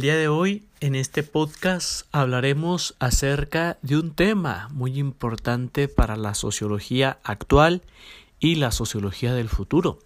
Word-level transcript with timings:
Día 0.00 0.16
de 0.16 0.28
hoy, 0.28 0.64
en 0.80 0.94
este 0.94 1.22
podcast, 1.22 2.06
hablaremos 2.10 2.96
acerca 3.00 3.76
de 3.82 3.98
un 3.98 4.14
tema 4.14 4.70
muy 4.72 4.98
importante 4.98 5.88
para 5.88 6.16
la 6.16 6.32
sociología 6.32 7.18
actual 7.22 7.82
y 8.38 8.54
la 8.54 8.70
sociología 8.70 9.34
del 9.34 9.50
futuro. 9.50 9.98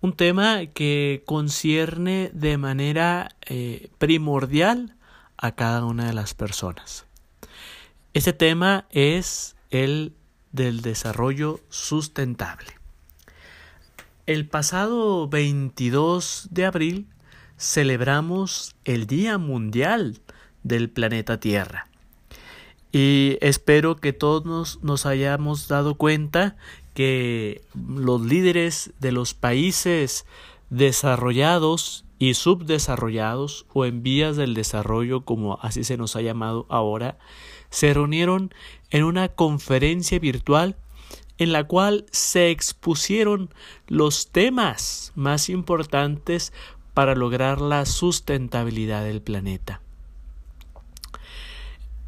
Un 0.00 0.14
tema 0.14 0.64
que 0.72 1.22
concierne 1.26 2.30
de 2.32 2.56
manera 2.56 3.36
eh, 3.44 3.90
primordial 3.98 4.96
a 5.36 5.52
cada 5.52 5.84
una 5.84 6.06
de 6.06 6.14
las 6.14 6.32
personas. 6.32 7.04
Este 8.14 8.32
tema 8.32 8.86
es 8.88 9.54
el 9.68 10.14
del 10.52 10.80
desarrollo 10.80 11.60
sustentable. 11.68 12.72
El 14.24 14.48
pasado 14.48 15.28
22 15.28 16.48
de 16.50 16.64
abril 16.64 17.08
celebramos 17.58 18.74
el 18.84 19.06
Día 19.06 19.38
Mundial 19.38 20.20
del 20.62 20.90
planeta 20.90 21.40
Tierra. 21.40 21.88
Y 22.92 23.38
espero 23.40 23.96
que 23.96 24.12
todos 24.12 24.78
nos 24.82 25.06
hayamos 25.06 25.66
dado 25.66 25.96
cuenta 25.96 26.56
que 26.94 27.62
los 27.74 28.20
líderes 28.22 28.92
de 29.00 29.12
los 29.12 29.34
países 29.34 30.26
desarrollados 30.70 32.04
y 32.18 32.34
subdesarrollados 32.34 33.66
o 33.72 33.84
en 33.84 34.02
vías 34.02 34.36
del 34.36 34.54
desarrollo 34.54 35.24
como 35.24 35.58
así 35.60 35.84
se 35.84 35.96
nos 35.96 36.16
ha 36.16 36.22
llamado 36.22 36.66
ahora, 36.68 37.18
se 37.70 37.92
reunieron 37.92 38.54
en 38.90 39.04
una 39.04 39.28
conferencia 39.28 40.18
virtual 40.18 40.76
en 41.36 41.52
la 41.52 41.64
cual 41.64 42.06
se 42.12 42.50
expusieron 42.50 43.50
los 43.88 44.30
temas 44.30 45.12
más 45.16 45.48
importantes 45.48 46.52
para 46.94 47.14
lograr 47.14 47.60
la 47.60 47.84
sustentabilidad 47.84 49.04
del 49.04 49.20
planeta. 49.20 49.80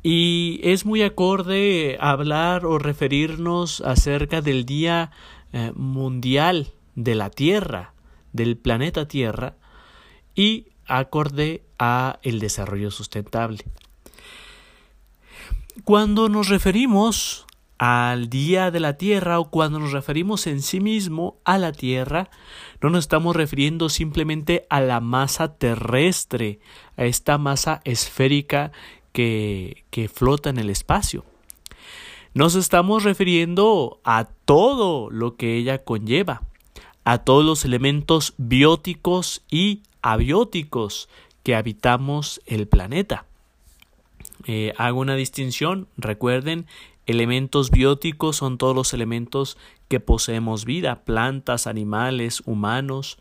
Y 0.03 0.61
es 0.63 0.87
muy 0.87 1.03
acorde 1.03 1.99
hablar 2.01 2.65
o 2.65 2.79
referirnos 2.79 3.81
acerca 3.81 4.41
del 4.41 4.65
Día 4.65 5.11
eh, 5.53 5.73
Mundial 5.75 6.73
de 6.95 7.17
la 7.17 7.31
Tierra, 7.31 7.93
del 8.33 8.57
planeta 8.57 9.09
Tierra, 9.09 9.57
y 10.37 10.67
acorde 10.87 11.63
a 11.79 12.21
el 12.23 12.39
desarrollo 12.39 12.93
sustentable. 12.93 13.65
Cuando 15.83 16.29
nos 16.29 16.49
referimos 16.49 17.46
al 17.79 18.29
día 18.31 18.71
de 18.71 18.81
la 18.81 18.97
Tierra 18.97 19.39
o 19.39 19.51
cuando 19.51 19.79
nos 19.79 19.93
referimos 19.93 20.47
en 20.47 20.63
sí 20.63 20.81
mismo 20.81 21.37
a 21.45 21.59
la 21.59 21.73
Tierra, 21.73 22.31
no 22.81 22.91
nos 22.91 23.05
estamos 23.05 23.37
refiriendo 23.37 23.89
simplemente 23.89 24.67
a 24.71 24.81
la 24.81 25.01
masa 25.01 25.55
terrestre, 25.55 26.59
a 26.97 27.05
esta 27.05 27.39
masa 27.39 27.81
esférica 27.85 28.73
que, 29.13 29.85
que 29.91 30.09
flota 30.09 30.51
en 30.51 30.59
el 30.59 30.71
espacio. 30.71 31.25
Nos 32.35 32.55
estamos 32.55 33.03
refiriendo 33.03 34.01
a 34.05 34.29
todo 34.45 35.11
lo 35.11 35.37
que 35.37 35.57
ella 35.57 35.85
conlleva, 35.85 36.43
a 37.05 37.19
todos 37.19 37.45
los 37.45 37.65
elementos 37.65 38.35
bióticos 38.37 39.43
y 39.51 39.83
abióticos 40.03 41.09
que 41.43 41.55
habitamos 41.55 42.43
el 42.47 42.67
planeta. 42.67 43.25
Eh, 44.47 44.73
hago 44.77 45.01
una 45.01 45.15
distinción, 45.15 45.89
recuerden, 45.97 46.67
Elementos 47.07 47.71
bióticos 47.71 48.37
son 48.37 48.59
todos 48.59 48.75
los 48.75 48.93
elementos 48.93 49.57
que 49.89 50.01
poseemos 50.01 50.65
vida, 50.65 51.05
plantas, 51.05 51.67
animales, 51.67 52.43
humanos, 52.47 53.19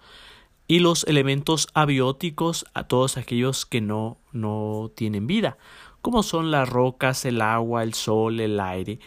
y 0.68 0.80
los 0.80 1.04
elementos 1.04 1.68
abióticos 1.74 2.66
a 2.74 2.86
todos 2.88 3.18
aquellos 3.18 3.66
que 3.68 3.82
no, 3.82 4.18
no 4.32 4.92
tienen 4.96 5.28
vida, 5.28 5.58
como 6.02 6.24
son 6.24 6.52
las 6.52 6.68
rocas, 6.68 7.26
el 7.26 7.42
agua, 7.42 7.84
el 7.84 7.94
sol, 7.94 8.40
el 8.40 8.60
aire, 8.60 9.00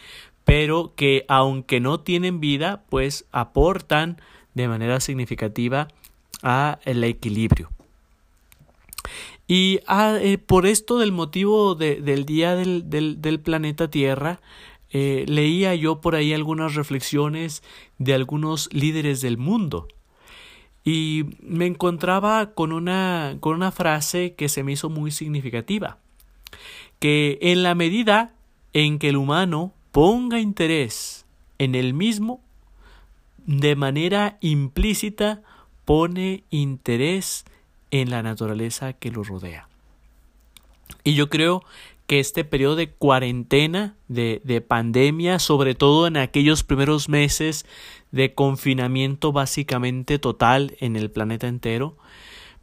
pero 0.45 0.95
que 0.95 1.25
aunque 1.29 1.81
no 1.81 2.01
tienen 2.01 2.41
vida, 2.41 2.85
pues 2.89 3.27
aportan 3.33 4.21
de 4.55 4.69
manera 4.69 5.01
significativa 5.01 5.89
a 6.43 6.79
el 6.85 7.03
equilibrio. 7.05 7.71
Y 9.47 9.81
ah, 9.87 10.19
eh, 10.21 10.39
por 10.39 10.67
esto 10.67 10.99
del 10.99 11.11
motivo 11.13 11.75
del 11.75 12.27
día 12.27 12.55
del, 12.55 12.91
del, 12.91 13.41
planeta 13.41 13.89
Tierra, 13.89 14.41
eh, 14.91 15.25
leía 15.29 15.75
yo 15.75 16.01
por 16.01 16.15
ahí 16.15 16.33
algunas 16.33 16.75
reflexiones 16.75 17.63
de 17.99 18.15
algunos 18.15 18.73
líderes 18.73 19.21
del 19.21 19.39
mundo. 19.39 19.89
Y 20.85 21.25
me 21.41 21.67
encontraba 21.67 22.55
con 22.55 22.73
una, 22.73 23.37
con 23.41 23.55
una 23.55 23.73
frase 23.73 24.35
que 24.35 24.49
se 24.49 24.63
me 24.63 24.73
hizo 24.73 24.89
muy 24.89 25.11
significativa, 25.11 25.99
que 26.99 27.39
en 27.43 27.63
la 27.63 27.75
medida 27.75 28.35
en 28.73 28.99
que 28.99 29.11
el 29.11 29.17
humano 29.17 29.75
ponga 29.93 30.41
interés 30.41 31.27
en 31.59 31.75
el 31.75 31.93
mismo, 31.93 32.41
de 33.45 33.77
manera 33.77 34.39
implícita 34.41 35.43
pone 35.85 36.45
interés 36.51 37.45
en 37.91 38.11
la 38.11 38.23
naturaleza 38.23 38.93
que 38.93 39.11
lo 39.11 39.25
rodea. 39.25 39.69
Y 41.05 41.15
yo 41.15 41.29
creo 41.29 41.65
que 42.09 42.21
este 42.21 42.43
periodo 42.43 42.75
de 42.75 42.91
cuarentena, 42.91 43.95
de, 44.09 44.41
de, 44.43 44.63
pandemia, 44.63 45.39
sobre 45.39 45.75
todo 45.75 46.07
en 46.07 46.17
aquellos 46.17 46.65
primeros 46.65 47.11
meses 47.11 47.67
de 48.13 48.33
confinamiento 48.35 49.31
básicamente 49.31 50.19
total 50.19 50.75
en 50.81 50.97
el 50.97 51.11
planeta 51.11 51.49
entero, 51.49 51.99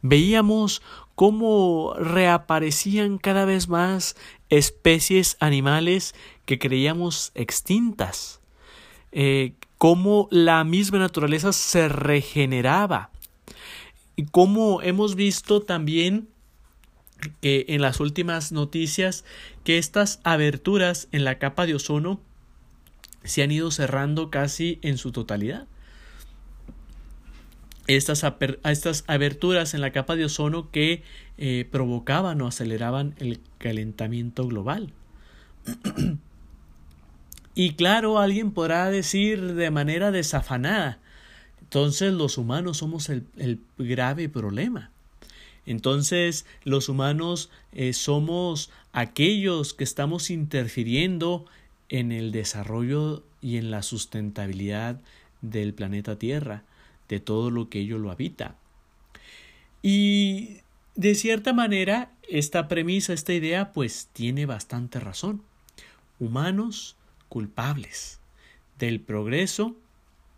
veíamos 0.02 0.82
cómo 1.14 1.94
reaparecían 1.96 3.18
cada 3.18 3.44
vez 3.44 3.68
más 3.68 4.16
especies 4.48 5.36
animales 5.38 6.16
que 6.44 6.58
creíamos 6.58 7.30
extintas, 7.36 8.40
eh, 9.12 9.54
cómo 9.78 10.26
la 10.32 10.64
misma 10.64 10.98
naturaleza 10.98 11.52
se 11.52 11.88
regeneraba, 11.88 13.10
y 14.16 14.24
como 14.24 14.82
hemos 14.82 15.14
visto 15.14 15.60
también 15.62 16.30
que 17.40 17.66
en 17.68 17.82
las 17.82 18.00
últimas 18.00 18.52
noticias 18.52 19.24
que 19.64 19.78
estas 19.78 20.20
aberturas 20.24 21.08
en 21.12 21.24
la 21.24 21.38
capa 21.38 21.66
de 21.66 21.74
ozono 21.74 22.20
se 23.24 23.42
han 23.42 23.50
ido 23.50 23.70
cerrando 23.70 24.30
casi 24.30 24.78
en 24.82 24.98
su 24.98 25.12
totalidad. 25.12 25.66
Estas, 27.86 28.24
estas 28.64 29.04
aberturas 29.06 29.74
en 29.74 29.80
la 29.80 29.92
capa 29.92 30.16
de 30.16 30.24
ozono 30.24 30.70
que 30.70 31.02
eh, 31.38 31.68
provocaban 31.70 32.40
o 32.40 32.48
aceleraban 32.48 33.14
el 33.18 33.40
calentamiento 33.58 34.46
global. 34.46 34.92
y 37.54 37.74
claro, 37.74 38.18
alguien 38.18 38.52
podrá 38.52 38.90
decir 38.90 39.54
de 39.54 39.70
manera 39.70 40.10
desafanada, 40.10 40.98
entonces 41.60 42.12
los 42.12 42.38
humanos 42.38 42.78
somos 42.78 43.08
el, 43.08 43.60
grave 43.76 44.28
problema. 44.28 44.92
Entonces 45.66 46.46
los 46.64 46.88
humanos 46.88 47.50
eh, 47.72 47.92
somos 47.92 48.70
aquellos 48.92 49.74
que 49.74 49.84
estamos 49.84 50.30
interfiriendo 50.30 51.44
en 51.88 52.12
el 52.12 52.32
desarrollo 52.32 53.24
y 53.40 53.58
en 53.58 53.70
la 53.70 53.82
sustentabilidad 53.82 55.00
del 55.42 55.74
planeta 55.74 56.18
Tierra, 56.18 56.64
de 57.08 57.20
todo 57.20 57.50
lo 57.50 57.68
que 57.68 57.80
ello 57.80 57.98
lo 57.98 58.10
habita. 58.10 58.56
Y 59.82 60.58
de 60.94 61.14
cierta 61.14 61.52
manera, 61.52 62.10
esta 62.28 62.68
premisa, 62.68 63.12
esta 63.12 63.34
idea, 63.34 63.72
pues 63.72 64.08
tiene 64.12 64.46
bastante 64.46 64.98
razón. 64.98 65.42
Humanos 66.18 66.96
culpables 67.28 68.18
del 68.78 69.00
progreso 69.00 69.76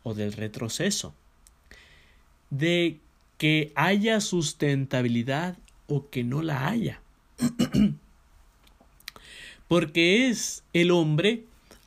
o 0.02 0.14
del 0.14 0.32
retroceso, 0.32 1.14
de 2.50 2.98
que 3.38 3.73
haya 3.76 4.20
sustentabilidad 4.20 5.56
o 5.87 6.11
que 6.11 6.25
no 6.25 6.43
la 6.43 6.69
haya. 6.69 7.00
Porque 9.69 10.29
es 10.29 10.64
el 10.73 10.90
hombre 10.90 11.44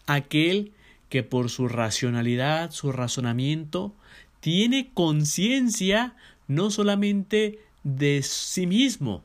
aquel 0.08 0.72
que 1.10 1.24
por 1.24 1.50
su 1.50 1.68
racionalidad, 1.68 2.72
su 2.72 2.92
razonamiento, 2.92 3.94
tiene 4.40 4.90
conciencia 4.94 6.16
no 6.48 6.72
solamente 6.72 7.60
de 7.84 8.22
sí 8.24 8.66
mismo, 8.66 9.24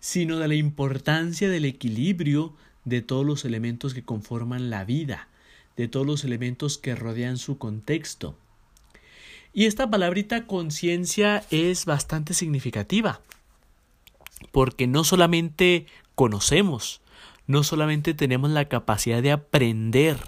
sino 0.00 0.38
de 0.38 0.48
la 0.48 0.54
importancia 0.54 1.48
del 1.48 1.64
equilibrio 1.64 2.54
de 2.84 3.02
todos 3.02 3.24
los 3.24 3.44
elementos 3.44 3.94
que 3.94 4.04
conforman 4.04 4.70
la 4.70 4.84
vida, 4.84 5.28
de 5.76 5.88
todos 5.88 6.06
los 6.06 6.24
elementos 6.24 6.78
que 6.78 6.94
rodean 6.94 7.36
su 7.36 7.58
contexto. 7.58 8.36
Y 9.56 9.64
esta 9.64 9.88
palabrita 9.88 10.46
conciencia 10.46 11.42
es 11.50 11.86
bastante 11.86 12.34
significativa, 12.34 13.22
porque 14.52 14.86
no 14.86 15.02
solamente 15.02 15.86
conocemos, 16.14 17.00
no 17.46 17.64
solamente 17.64 18.12
tenemos 18.12 18.50
la 18.50 18.66
capacidad 18.66 19.22
de 19.22 19.32
aprender, 19.32 20.18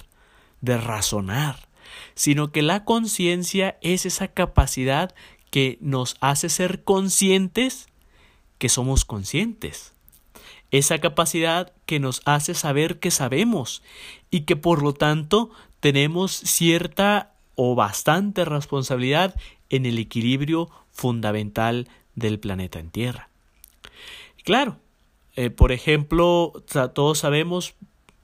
de 0.63 0.79
razonar, 0.79 1.69
sino 2.15 2.53
que 2.53 2.63
la 2.63 2.87
conciencia 2.87 3.77
es 3.83 4.07
esa 4.07 4.29
capacidad 4.29 5.15
que 5.51 5.77
nos 5.83 6.17
hace 6.23 6.49
ser 6.49 6.83
conscientes 6.83 7.87
que 8.57 8.71
somos 8.71 9.05
conscientes. 9.05 9.93
Esa 10.71 11.01
capacidad 11.01 11.75
que 11.85 12.01
nos 12.01 12.23
hace 12.25 12.55
saber 12.55 12.99
que 12.99 13.11
sabemos 13.11 13.83
y 14.31 14.47
que 14.47 14.57
por 14.57 14.83
lo 14.83 14.95
tanto 14.95 15.51
tenemos 15.81 16.33
cierta 16.33 17.35
o 17.61 17.75
bastante 17.75 18.45
responsabilidad 18.45 19.35
en 19.69 19.85
el 19.85 19.99
equilibrio 19.99 20.71
fundamental 20.93 21.89
del 22.15 22.39
planeta 22.39 22.79
en 22.79 22.91
Tierra. 22.91 23.31
Claro, 24.45 24.77
eh, 25.35 25.51
por 25.51 25.73
ejemplo, 25.73 26.53
todos 26.95 27.19
sabemos, 27.19 27.75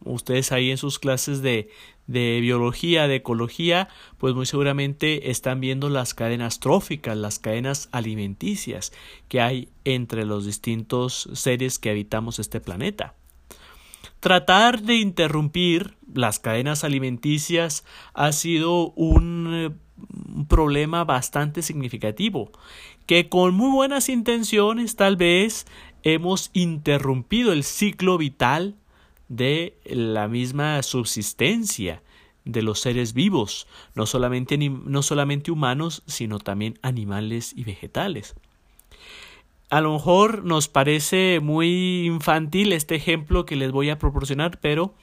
ustedes 0.04 0.52
ahí 0.52 0.70
en 0.70 0.78
sus 0.78 1.00
clases 1.00 1.42
de, 1.42 1.69
de 2.06 2.38
biología, 2.40 3.08
de 3.08 3.16
ecología, 3.16 3.88
pues 4.19 4.36
muy 4.36 4.46
seguramente 4.46 5.32
están 5.32 5.60
viendo 5.60 5.88
las 5.88 6.14
cadenas 6.14 6.60
tróficas, 6.60 7.16
las 7.16 7.40
cadenas 7.40 7.88
alimenticias 7.90 8.92
que 9.26 9.40
hay 9.40 9.69
entre 9.84 10.26
los 10.26 10.46
distintos 10.46 11.28
seres 11.32 11.80
que 11.80 11.90
habitamos 11.90 12.38
este 12.38 12.60
planeta. 12.60 13.14
Tratar 14.25 14.81
de 14.81 14.94
interrumpir 14.94 15.99
las 16.15 16.38
cadenas 16.38 16.82
alimenticias 16.82 17.85
ha 18.15 18.32
sido 18.32 18.93
un 18.93 19.50
eh, 19.53 19.71
problema 20.49 21.05
bastante 21.05 21.61
significativo, 21.61 22.50
que 23.05 23.29
con 23.29 23.55
muy 23.55 23.71
buenas 23.71 24.09
intenciones 24.09 24.97
tal 24.97 25.17
vez 25.17 25.67
hemos 26.05 26.49
interrumpido 26.55 27.53
el 27.53 27.65
ciclo 27.65 28.17
vital 28.17 28.76
de 29.29 29.76
la 29.85 30.26
misma 30.26 30.82
subsistencia 30.82 32.03
de 32.47 32.62
los 32.62 32.81
seres 32.81 33.12
vivos, 33.12 33.67
no 33.94 34.06
solamente, 34.06 34.56
no 34.56 35.03
solamente 35.03 35.50
humanos, 35.50 36.03
sino 36.06 36.38
también 36.38 36.79
animales 36.81 37.53
y 37.55 37.65
vegetales. 37.65 38.35
A 39.75 39.81
lo 39.81 39.93
mejor 39.93 40.44
nos 40.44 40.69
parece 40.69 41.41
muy 41.43 42.06
infantil 42.06 42.73
este 42.73 42.94
ejemplo 42.94 43.44
que 43.44 43.56
les 43.56 43.73
voy 43.73 43.91
a 43.91 43.99
proporcionar, 43.99 44.61
pero 44.61 44.94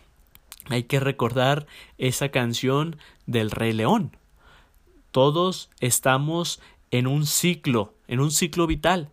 hay 0.69 0.83
que 0.83 1.01
recordar 1.01 1.67
esa 1.97 2.29
canción 2.29 2.95
del 3.25 3.51
Rey 3.51 3.73
León. 3.73 4.15
Todos 5.11 5.69
estamos 5.81 6.61
en 6.89 7.07
un 7.07 7.25
ciclo, 7.25 7.95
en 8.07 8.21
un 8.21 8.31
ciclo 8.31 8.65
vital, 8.65 9.09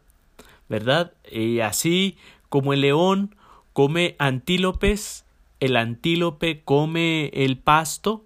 ¿verdad? 0.68 1.14
Y 1.28 1.58
así 1.58 2.18
como 2.48 2.72
el 2.72 2.82
león 2.82 3.34
come 3.72 4.14
antílopes, 4.20 5.24
el 5.58 5.76
antílope 5.76 6.62
come 6.62 7.32
el 7.34 7.58
pasto, 7.58 8.24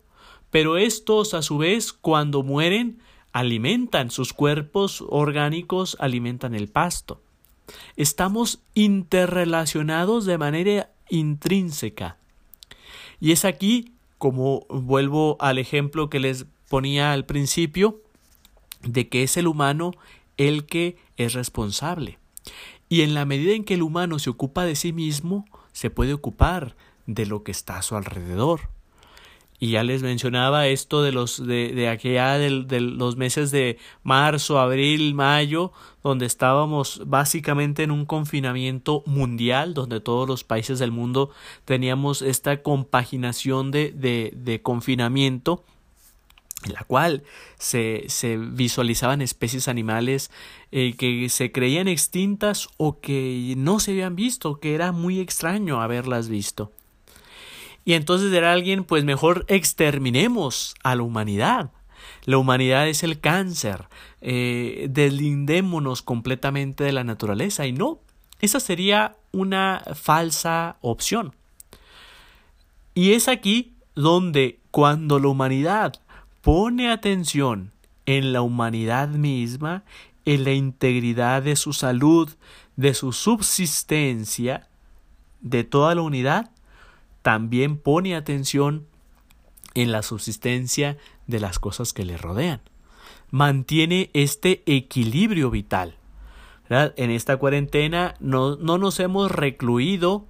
pero 0.50 0.76
estos 0.76 1.32
a 1.32 1.40
su 1.40 1.56
vez 1.56 1.94
cuando 1.94 2.43
mueren 2.43 3.00
alimentan 3.32 4.11
sus 4.11 4.32
cuerpos 4.32 5.05
orgánicos, 5.08 5.96
alimentan 6.00 6.55
el 6.55 6.69
pasto. 6.69 7.20
Estamos 7.96 8.61
interrelacionados 8.75 10.25
de 10.26 10.38
manera 10.38 10.90
intrínseca. 11.08 12.17
Y 13.20 13.32
es 13.32 13.44
aquí, 13.44 13.93
como 14.19 14.67
vuelvo 14.69 15.37
al 15.40 15.58
ejemplo 15.58 16.11
que 16.11 16.20
les 16.20 16.46
ponía 16.69 17.12
al 17.12 17.25
principio, 17.25 18.00
de 18.82 19.08
que 19.08 19.23
es 19.23 19.37
el 19.37 19.46
humano 19.46 19.93
el 20.37 20.67
que 20.67 20.96
es 21.17 21.34
responsable. 21.34 22.19
Y 22.88 23.02
en 23.02 23.14
la 23.14 23.25
medida 23.25 23.52
en 23.52 23.64
que 23.64 23.75
el 23.75 23.82
humano 23.82 24.19
se 24.19 24.31
ocupa 24.31 24.64
de 24.64 24.75
sí 24.75 24.93
mismo, 24.93 25.46
se 25.73 25.88
puede 25.88 26.12
ocupar 26.12 26.76
de 27.06 27.26
lo 27.26 27.43
que 27.43 27.52
está 27.52 27.79
a 27.79 27.82
su 27.82 27.96
alrededor. 27.96 28.71
Y 29.62 29.70
ya 29.70 29.84
les 29.84 30.02
mencionaba 30.02 30.66
esto 30.66 31.04
de 31.04 31.12
los 31.12 31.46
de, 31.46 31.68
de 31.72 31.88
aquella 31.88 32.36
de, 32.36 32.80
los 32.80 33.16
meses 33.16 33.52
de 33.52 33.78
marzo, 34.02 34.58
abril, 34.58 35.14
mayo, 35.14 35.70
donde 36.02 36.26
estábamos 36.26 37.00
básicamente 37.06 37.84
en 37.84 37.92
un 37.92 38.04
confinamiento 38.04 39.04
mundial, 39.06 39.72
donde 39.72 40.00
todos 40.00 40.28
los 40.28 40.42
países 40.42 40.80
del 40.80 40.90
mundo 40.90 41.30
teníamos 41.64 42.22
esta 42.22 42.60
compaginación 42.60 43.70
de, 43.70 43.92
de, 43.92 44.32
de 44.34 44.60
confinamiento 44.62 45.62
en 46.64 46.72
la 46.72 46.82
cual 46.82 47.22
se, 47.56 48.06
se 48.08 48.38
visualizaban 48.38 49.22
especies 49.22 49.68
animales 49.68 50.32
eh, 50.72 50.94
que 50.98 51.28
se 51.28 51.52
creían 51.52 51.86
extintas 51.86 52.68
o 52.78 52.98
que 52.98 53.54
no 53.56 53.78
se 53.78 53.92
habían 53.92 54.16
visto, 54.16 54.58
que 54.58 54.74
era 54.74 54.90
muy 54.90 55.20
extraño 55.20 55.80
haberlas 55.80 56.28
visto. 56.28 56.72
Y 57.84 57.94
entonces 57.94 58.32
era 58.32 58.52
alguien, 58.52 58.84
pues 58.84 59.05
mejor 59.05 59.44
exterminemos 59.49 60.75
a 60.82 60.94
la 60.94 61.02
humanidad. 61.02 61.70
La 62.25 62.38
humanidad 62.38 62.88
es 62.88 63.02
el 63.02 63.20
cáncer. 63.20 63.88
Eh, 64.20 64.87
deslindémonos 64.90 66.02
completamente 66.02 66.84
de 66.84 66.93
la 66.93 67.05
naturaleza. 67.05 67.67
Y 67.67 67.73
no, 67.73 68.00
esa 68.40 68.61
sería 68.61 69.17
una 69.32 69.82
falsa 69.94 70.76
opción. 70.81 71.34
Y 72.94 73.12
es 73.12 73.29
aquí 73.29 73.75
donde 73.94 74.61
cuando 74.70 75.19
la 75.19 75.29
humanidad 75.29 75.94
pone 76.40 76.90
atención 76.90 77.73
en 78.06 78.32
la 78.32 78.43
humanidad 78.43 79.08
misma, 79.08 79.84
en 80.25 80.44
la 80.44 80.52
integridad 80.52 81.43
de 81.43 81.56
su 81.56 81.73
salud, 81.73 82.31
de 82.76 82.94
su 82.94 83.12
subsistencia, 83.12 84.69
de 85.40 85.64
toda 85.64 85.94
la 85.94 86.02
unidad, 86.02 86.50
también 87.22 87.78
pone 87.78 88.14
atención 88.14 88.86
en 89.74 89.92
la 89.92 90.02
subsistencia 90.02 90.98
de 91.26 91.40
las 91.40 91.58
cosas 91.58 91.92
que 91.92 92.04
le 92.04 92.16
rodean. 92.16 92.60
Mantiene 93.30 94.10
este 94.12 94.62
equilibrio 94.66 95.50
vital. 95.50 95.96
En 96.69 97.10
esta 97.10 97.36
cuarentena 97.36 98.14
no, 98.20 98.56
no 98.56 98.78
nos 98.78 98.98
hemos 99.00 99.30
recluido 99.30 100.26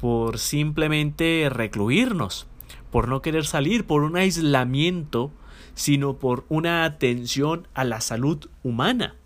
por 0.00 0.38
simplemente 0.38 1.48
recluirnos, 1.50 2.46
por 2.90 3.08
no 3.08 3.22
querer 3.22 3.46
salir, 3.46 3.86
por 3.86 4.02
un 4.02 4.16
aislamiento 4.16 5.32
sino 5.74 6.18
por 6.18 6.44
una 6.48 6.84
atención 6.84 7.66
a 7.74 7.84
la 7.84 8.00
salud 8.00 8.48
humana. 8.62 9.16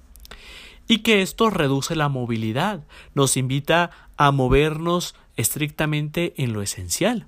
Y 0.89 0.99
que 0.99 1.23
esto 1.23 1.51
reduce 1.51 1.97
la 1.97 2.09
movilidad, 2.09 2.85
nos 3.15 3.37
invita 3.37 3.91
a 4.17 4.31
movernos 4.31 5.15
estrictamente 5.37 6.35
en 6.37 6.53
lo 6.53 6.63
esencial. 6.63 7.27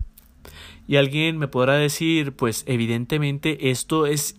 Y 0.86 0.96
alguien 0.96 1.36
me 1.38 1.48
podrá 1.48 1.74
decir, 1.74 2.32
pues 2.32 2.64
evidentemente 2.66 3.70
esto 3.70 4.06
es 4.06 4.36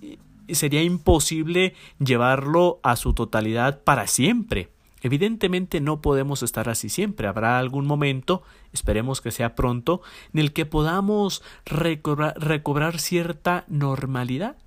sería 0.55 0.82
imposible 0.82 1.75
llevarlo 2.00 2.79
a 2.84 2.96
su 2.96 3.13
totalidad 3.13 3.84
para 3.84 4.08
siempre. 4.08 4.70
Evidentemente 5.01 5.79
no 5.79 6.01
podemos 6.01 6.43
estar 6.43 6.70
así 6.70 6.89
siempre. 6.89 7.27
Habrá 7.27 7.58
algún 7.58 7.86
momento, 7.86 8.43
esperemos 8.74 9.22
que 9.22 9.32
sea 9.32 9.55
pronto, 9.55 10.01
en 10.34 10.41
el 10.41 10.51
que 10.51 10.65
podamos 10.65 11.41
recobrar, 11.65 13.00
cierta 13.00 13.65
normalidad 13.67 14.58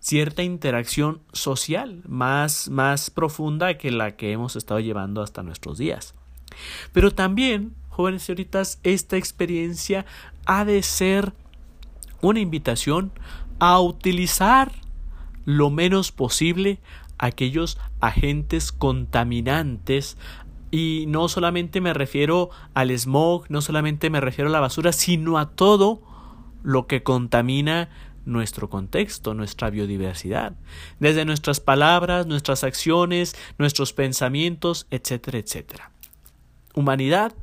cierta 0.00 0.42
interacción 0.42 1.20
social 1.32 2.02
más, 2.04 2.68
más 2.70 3.08
profunda 3.08 3.78
que 3.78 3.92
la 3.92 4.16
que 4.16 4.32
hemos 4.32 4.56
estado 4.56 4.80
llevando 4.80 5.22
hasta 5.22 5.44
nuestros 5.44 5.78
días. 5.78 6.14
Pero 6.92 7.12
también, 7.12 7.76
jóvenes 7.90 8.22
señoritas, 8.22 8.80
esta 8.82 9.16
experiencia 9.16 10.06
ha 10.46 10.64
de 10.64 10.82
ser 10.82 11.34
una 12.22 12.40
invitación 12.40 13.12
a 13.58 13.78
utilizar 13.80 14.72
lo 15.44 15.70
menos 15.70 16.12
posible 16.12 16.80
aquellos 17.18 17.78
agentes 18.00 18.72
contaminantes 18.72 20.16
y 20.70 21.04
no 21.08 21.28
solamente 21.28 21.80
me 21.80 21.92
refiero 21.92 22.50
al 22.74 22.96
smog, 22.96 23.44
no 23.50 23.60
solamente 23.60 24.08
me 24.08 24.20
refiero 24.20 24.48
a 24.48 24.52
la 24.52 24.60
basura, 24.60 24.92
sino 24.92 25.38
a 25.38 25.50
todo 25.50 26.00
lo 26.62 26.86
que 26.86 27.02
contamina 27.02 27.90
nuestro 28.24 28.70
contexto, 28.70 29.34
nuestra 29.34 29.70
biodiversidad, 29.70 30.54
desde 30.98 31.24
nuestras 31.24 31.60
palabras, 31.60 32.26
nuestras 32.26 32.64
acciones, 32.64 33.34
nuestros 33.58 33.92
pensamientos, 33.92 34.86
etcétera, 34.90 35.38
etcétera. 35.38 35.90
Humanidad, 36.74 37.34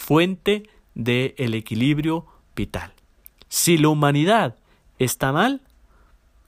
fuente 0.00 0.68
del 0.94 1.34
el 1.36 1.54
equilibrio 1.54 2.26
vital. 2.56 2.92
Si 3.48 3.76
la 3.76 3.90
humanidad 3.90 4.56
está 4.98 5.30
mal, 5.30 5.60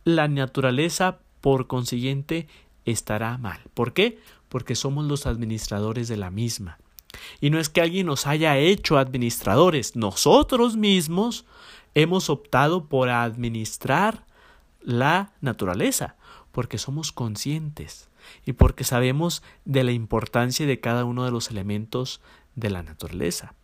la 0.04 0.26
naturaleza, 0.26 1.18
por 1.40 1.66
consiguiente, 1.66 2.49
estará 2.87 3.37
mal. 3.38 3.61
¿Por 3.75 3.92
qué? 3.92 4.18
Porque 4.49 4.75
somos 4.75 5.04
los 5.04 5.26
administradores 5.26 6.09
de 6.09 6.16
la 6.16 6.30
misma. 6.30 6.78
Y 7.40 7.50
no 7.50 7.61
es 7.61 7.68
que 7.68 7.82
alguien 7.82 8.06
nos 8.06 8.26
haya 8.26 8.56
hecho 8.56 8.97
administradores, 8.97 9.97
nosotros 9.97 10.76
mismos 10.76 11.44
hemos 11.94 12.30
optado 12.30 12.87
por 12.87 13.11
administrar 13.11 14.25
la 14.80 15.32
naturaleza, 15.42 16.16
porque 16.52 16.78
somos 16.78 17.12
conscientes 17.12 18.09
y 18.47 18.54
porque 18.54 18.85
sabemos 18.85 19.42
de 19.66 19.85
la 19.85 19.92
importancia 19.92 20.66
de 20.66 20.80
cada 20.80 21.04
uno 21.04 21.25
de 21.25 21.30
los 21.30 21.50
elementos 21.50 22.23
de 22.54 22.71
la 22.71 22.82
naturaleza. 22.82 23.54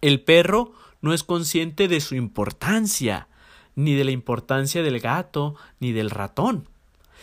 El 0.00 0.20
perro 0.20 0.72
no 1.00 1.12
es 1.12 1.24
consciente 1.24 1.88
de 1.88 2.00
su 2.00 2.14
importancia, 2.14 3.28
ni 3.74 3.94
de 3.94 4.04
la 4.04 4.10
importancia 4.10 4.82
del 4.82 5.00
gato, 5.00 5.56
ni 5.80 5.92
del 5.92 6.10
ratón. 6.10 6.68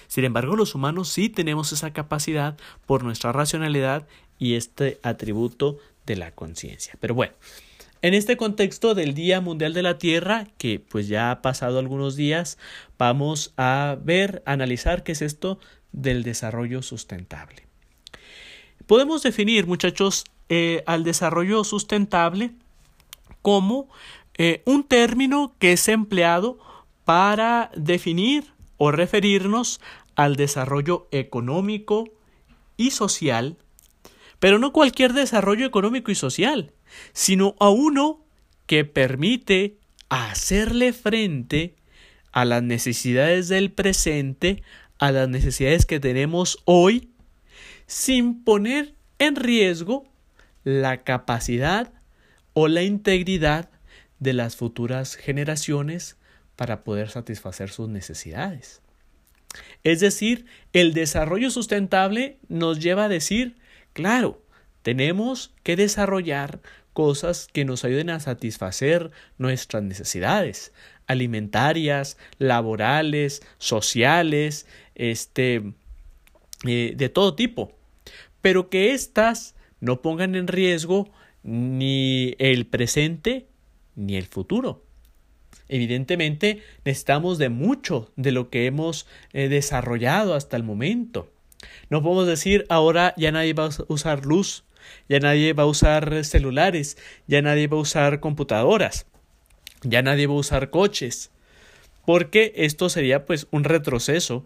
Sin 0.07 0.23
embargo, 0.23 0.55
los 0.55 0.75
humanos 0.75 1.09
sí 1.09 1.29
tenemos 1.29 1.71
esa 1.71 1.91
capacidad 1.91 2.57
por 2.85 3.03
nuestra 3.03 3.31
racionalidad 3.31 4.07
y 4.37 4.55
este 4.55 4.99
atributo 5.03 5.77
de 6.05 6.15
la 6.15 6.31
conciencia. 6.31 6.95
Pero 6.99 7.15
bueno, 7.15 7.33
en 8.01 8.13
este 8.13 8.37
contexto 8.37 8.93
del 8.93 9.13
Día 9.13 9.41
Mundial 9.41 9.73
de 9.73 9.81
la 9.81 9.97
Tierra, 9.97 10.47
que 10.57 10.79
pues 10.79 11.07
ya 11.07 11.31
ha 11.31 11.41
pasado 11.41 11.79
algunos 11.79 12.15
días, 12.15 12.57
vamos 12.97 13.53
a 13.57 13.97
ver, 14.01 14.43
analizar 14.45 15.03
qué 15.03 15.13
es 15.13 15.21
esto 15.21 15.59
del 15.91 16.23
desarrollo 16.23 16.81
sustentable. 16.81 17.67
Podemos 18.85 19.23
definir, 19.23 19.65
muchachos, 19.65 20.25
eh, 20.49 20.83
al 20.85 21.03
desarrollo 21.03 21.63
sustentable 21.63 22.51
como 23.41 23.89
eh, 24.37 24.61
un 24.65 24.83
término 24.83 25.55
que 25.59 25.73
es 25.73 25.87
empleado 25.87 26.59
para 27.05 27.71
definir 27.75 28.53
o 28.77 28.91
referirnos 28.91 29.79
al 30.15 30.35
desarrollo 30.35 31.07
económico 31.11 32.05
y 32.77 32.91
social, 32.91 33.57
pero 34.39 34.59
no 34.59 34.73
cualquier 34.73 35.13
desarrollo 35.13 35.65
económico 35.65 36.11
y 36.11 36.15
social, 36.15 36.73
sino 37.13 37.55
a 37.59 37.69
uno 37.69 38.25
que 38.65 38.85
permite 38.85 39.77
hacerle 40.09 40.93
frente 40.93 41.75
a 42.31 42.45
las 42.45 42.63
necesidades 42.63 43.47
del 43.47 43.71
presente, 43.71 44.63
a 44.99 45.11
las 45.11 45.29
necesidades 45.29 45.85
que 45.85 45.99
tenemos 45.99 46.59
hoy, 46.65 47.11
sin 47.87 48.43
poner 48.43 48.95
en 49.19 49.35
riesgo 49.35 50.05
la 50.65 51.03
capacidad 51.03 51.93
o 52.51 52.67
la 52.67 52.83
integridad 52.83 53.69
de 54.19 54.33
las 54.33 54.57
futuras 54.57 55.15
generaciones 55.15 56.17
para 56.57 56.83
poder 56.83 57.09
satisfacer 57.09 57.69
sus 57.69 57.87
necesidades. 57.87 58.81
Es 59.85 60.01
decir, 60.01 60.45
el 60.73 60.93
desarrollo 60.93 61.49
sustentable 61.49 62.39
nos 62.49 62.79
lleva 62.79 63.05
a 63.05 63.09
decir, 63.09 63.55
claro, 63.93 64.43
tenemos 64.81 65.53
que 65.63 65.77
desarrollar 65.77 66.59
cosas 66.91 67.47
que 67.51 67.63
nos 67.63 67.85
ayuden 67.85 68.09
a 68.09 68.19
satisfacer 68.19 69.11
nuestras 69.37 69.83
necesidades 69.83 70.73
alimentarias, 71.07 72.17
laborales, 72.37 73.43
sociales, 73.57 74.65
este, 74.95 75.73
eh, 76.65 76.93
de 76.95 77.09
todo 77.09 77.35
tipo, 77.35 77.77
pero 78.41 78.69
que 78.69 78.93
éstas 78.93 79.54
no 79.79 80.01
pongan 80.01 80.35
en 80.35 80.47
riesgo 80.47 81.09
ni 81.43 82.35
el 82.39 82.65
presente 82.65 83.47
ni 83.95 84.15
el 84.15 84.25
futuro. 84.25 84.83
Evidentemente 85.67 86.61
necesitamos 86.83 87.37
de 87.37 87.49
mucho 87.49 88.11
de 88.15 88.31
lo 88.31 88.49
que 88.49 88.65
hemos 88.65 89.07
eh, 89.33 89.47
desarrollado 89.47 90.35
hasta 90.35 90.57
el 90.57 90.63
momento. 90.63 91.31
No 91.89 92.03
podemos 92.03 92.27
decir 92.27 92.65
ahora 92.69 93.13
ya 93.17 93.31
nadie 93.31 93.53
va 93.53 93.65
a 93.65 93.69
usar 93.87 94.25
luz, 94.25 94.63
ya 95.09 95.19
nadie 95.19 95.53
va 95.53 95.63
a 95.63 95.67
usar 95.67 96.23
celulares, 96.23 96.97
ya 97.27 97.41
nadie 97.41 97.67
va 97.67 97.77
a 97.77 97.81
usar 97.81 98.19
computadoras, 98.19 99.07
ya 99.81 100.01
nadie 100.01 100.27
va 100.27 100.33
a 100.33 100.37
usar 100.37 100.69
coches, 100.69 101.31
porque 102.05 102.53
esto 102.55 102.89
sería 102.89 103.25
pues 103.25 103.47
un 103.51 103.63
retroceso 103.63 104.45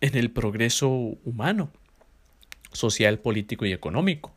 en 0.00 0.16
el 0.16 0.30
progreso 0.30 0.88
humano, 0.88 1.70
social, 2.72 3.18
político 3.18 3.66
y 3.66 3.72
económico. 3.72 4.32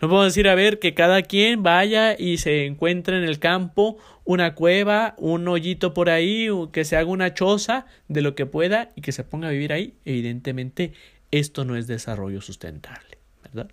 No 0.00 0.08
podemos 0.08 0.26
decir, 0.26 0.48
a 0.48 0.54
ver, 0.54 0.78
que 0.78 0.94
cada 0.94 1.22
quien 1.22 1.62
vaya 1.62 2.16
y 2.18 2.38
se 2.38 2.66
encuentre 2.66 3.18
en 3.18 3.24
el 3.24 3.38
campo 3.38 3.98
una 4.24 4.54
cueva, 4.54 5.14
un 5.18 5.46
hoyito 5.48 5.94
por 5.94 6.10
ahí, 6.10 6.48
que 6.72 6.84
se 6.84 6.96
haga 6.96 7.08
una 7.08 7.34
choza 7.34 7.86
de 8.08 8.22
lo 8.22 8.34
que 8.34 8.46
pueda 8.46 8.90
y 8.94 9.00
que 9.00 9.12
se 9.12 9.24
ponga 9.24 9.48
a 9.48 9.52
vivir 9.52 9.72
ahí. 9.72 9.94
Evidentemente, 10.04 10.92
esto 11.30 11.64
no 11.64 11.76
es 11.76 11.86
desarrollo 11.86 12.40
sustentable, 12.40 13.18
¿verdad? 13.42 13.70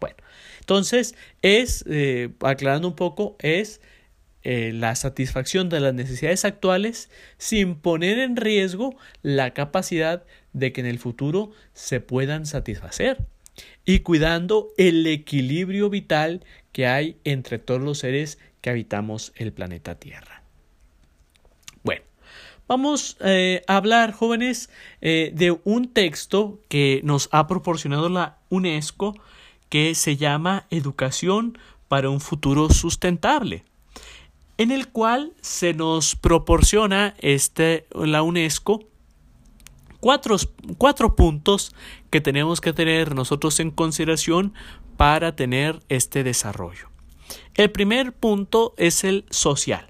Bueno, 0.00 0.16
entonces 0.60 1.14
es, 1.42 1.84
eh, 1.88 2.30
aclarando 2.40 2.88
un 2.88 2.96
poco, 2.96 3.36
es 3.40 3.80
eh, 4.42 4.72
la 4.72 4.94
satisfacción 4.94 5.68
de 5.68 5.80
las 5.80 5.92
necesidades 5.92 6.44
actuales 6.44 7.10
sin 7.36 7.74
poner 7.74 8.18
en 8.18 8.36
riesgo 8.36 8.96
la 9.22 9.52
capacidad 9.52 10.24
de 10.52 10.72
que 10.72 10.80
en 10.80 10.86
el 10.86 10.98
futuro 10.98 11.50
se 11.74 12.00
puedan 12.00 12.46
satisfacer 12.46 13.18
y 13.84 14.00
cuidando 14.00 14.68
el 14.76 15.06
equilibrio 15.06 15.90
vital 15.90 16.44
que 16.72 16.86
hay 16.86 17.16
entre 17.24 17.58
todos 17.58 17.80
los 17.80 17.98
seres 17.98 18.38
que 18.60 18.70
habitamos 18.70 19.32
el 19.36 19.52
planeta 19.52 19.96
Tierra. 19.96 20.42
Bueno, 21.82 22.02
vamos 22.68 23.16
eh, 23.20 23.62
a 23.66 23.76
hablar, 23.76 24.12
jóvenes, 24.12 24.70
eh, 25.00 25.32
de 25.34 25.58
un 25.64 25.88
texto 25.88 26.60
que 26.68 27.00
nos 27.04 27.28
ha 27.32 27.46
proporcionado 27.46 28.08
la 28.08 28.38
UNESCO 28.48 29.14
que 29.68 29.94
se 29.94 30.16
llama 30.16 30.66
Educación 30.70 31.58
para 31.88 32.10
un 32.10 32.20
futuro 32.20 32.70
sustentable, 32.70 33.64
en 34.58 34.70
el 34.70 34.88
cual 34.88 35.32
se 35.40 35.72
nos 35.74 36.14
proporciona 36.16 37.14
este, 37.18 37.86
la 37.94 38.22
UNESCO 38.22 38.89
cuatro, 40.00 40.36
cuatro 40.78 41.14
puntos 41.14 41.74
que 42.10 42.20
tenemos 42.20 42.60
que 42.60 42.72
tener 42.72 43.14
nosotros 43.14 43.60
en 43.60 43.70
consideración 43.70 44.54
para 44.96 45.36
tener 45.36 45.80
este 45.88 46.24
desarrollo. 46.24 46.88
El 47.54 47.70
primer 47.70 48.12
punto 48.12 48.74
es 48.76 49.04
el 49.04 49.24
social. 49.30 49.86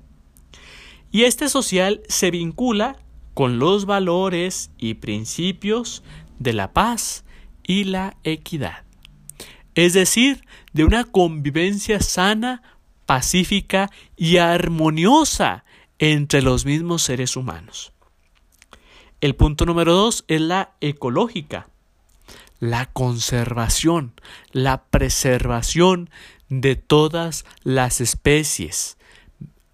Y 1.10 1.24
este 1.24 1.48
social 1.48 2.02
se 2.08 2.30
vincula 2.30 2.96
con 3.34 3.58
los 3.58 3.86
valores 3.86 4.70
y 4.78 4.94
principios 4.94 6.02
de 6.38 6.52
la 6.52 6.72
paz 6.72 7.24
y 7.62 7.84
la 7.84 8.16
equidad. 8.22 8.84
Es 9.74 9.94
decir, 9.94 10.44
de 10.72 10.84
una 10.84 11.04
convivencia 11.04 12.00
sana, 12.00 12.62
pacífica 13.06 13.90
y 14.16 14.36
armoniosa 14.36 15.64
entre 15.98 16.42
los 16.42 16.64
mismos 16.64 17.02
seres 17.02 17.36
humanos. 17.36 17.92
El 19.20 19.34
punto 19.34 19.66
número 19.66 19.92
dos 19.92 20.24
es 20.28 20.40
la 20.40 20.72
ecológica, 20.80 21.68
la 22.58 22.86
conservación, 22.86 24.14
la 24.52 24.84
preservación 24.84 26.08
de 26.48 26.76
todas 26.76 27.44
las 27.62 28.00
especies 28.00 28.96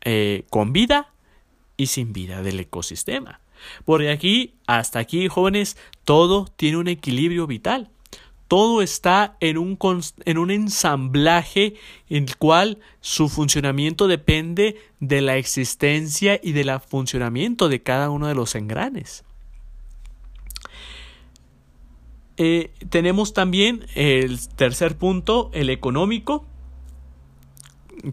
eh, 0.00 0.46
con 0.50 0.72
vida 0.72 1.12
y 1.76 1.86
sin 1.86 2.12
vida 2.12 2.42
del 2.42 2.58
ecosistema. 2.58 3.38
Porque 3.84 4.10
aquí, 4.10 4.54
hasta 4.66 4.98
aquí, 4.98 5.28
jóvenes, 5.28 5.76
todo 6.04 6.46
tiene 6.56 6.78
un 6.78 6.88
equilibrio 6.88 7.46
vital. 7.46 7.88
Todo 8.48 8.82
está 8.82 9.36
en 9.38 9.58
un, 9.58 9.78
en 10.24 10.38
un 10.38 10.50
ensamblaje 10.50 11.74
en 12.08 12.24
el 12.24 12.36
cual 12.36 12.78
su 13.00 13.28
funcionamiento 13.28 14.08
depende 14.08 14.76
de 14.98 15.20
la 15.20 15.36
existencia 15.36 16.40
y 16.42 16.50
del 16.50 16.80
funcionamiento 16.80 17.68
de 17.68 17.82
cada 17.84 18.10
uno 18.10 18.26
de 18.26 18.34
los 18.34 18.56
engranes. 18.56 19.22
Eh, 22.36 22.72
tenemos 22.90 23.32
también 23.32 23.86
el 23.94 24.46
tercer 24.48 24.96
punto, 24.96 25.50
el 25.54 25.70
económico, 25.70 26.46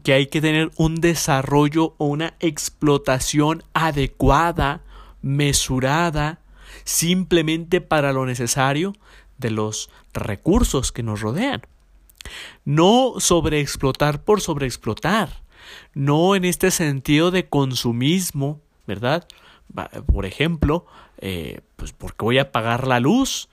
que 0.04 0.14
hay 0.14 0.28
que 0.28 0.42
tener 0.42 0.72
un 0.78 0.96
desarrollo 0.96 1.96
o 1.98 2.06
una 2.06 2.36
explotación 2.40 3.64
adecuada, 3.74 4.82
mesurada, 5.22 6.40
simplemente 6.84 7.82
para 7.82 8.14
lo 8.14 8.26
necesario 8.26 8.94
de 9.38 9.52
los 9.52 9.90
recursos 10.14 10.92
que 10.92 11.04
nos 11.04 11.22
rodean. 11.22 11.62
No 12.64 13.16
sobreexplotar 13.18 14.24
por 14.24 14.42
sobreexplotar, 14.42 15.44
no 15.94 16.36
en 16.36 16.46
este 16.46 16.72
sentido 16.72 17.32
de 17.32 17.50
consumismo, 17.50 18.62
¿verdad? 18.88 19.28
Por 20.12 20.26
ejemplo, 20.26 20.86
eh, 21.18 21.62
pues 21.76 21.92
porque 21.92 22.24
voy 22.24 22.38
a 22.38 22.52
pagar 22.52 22.88
la 22.88 23.00
luz, 23.00 23.50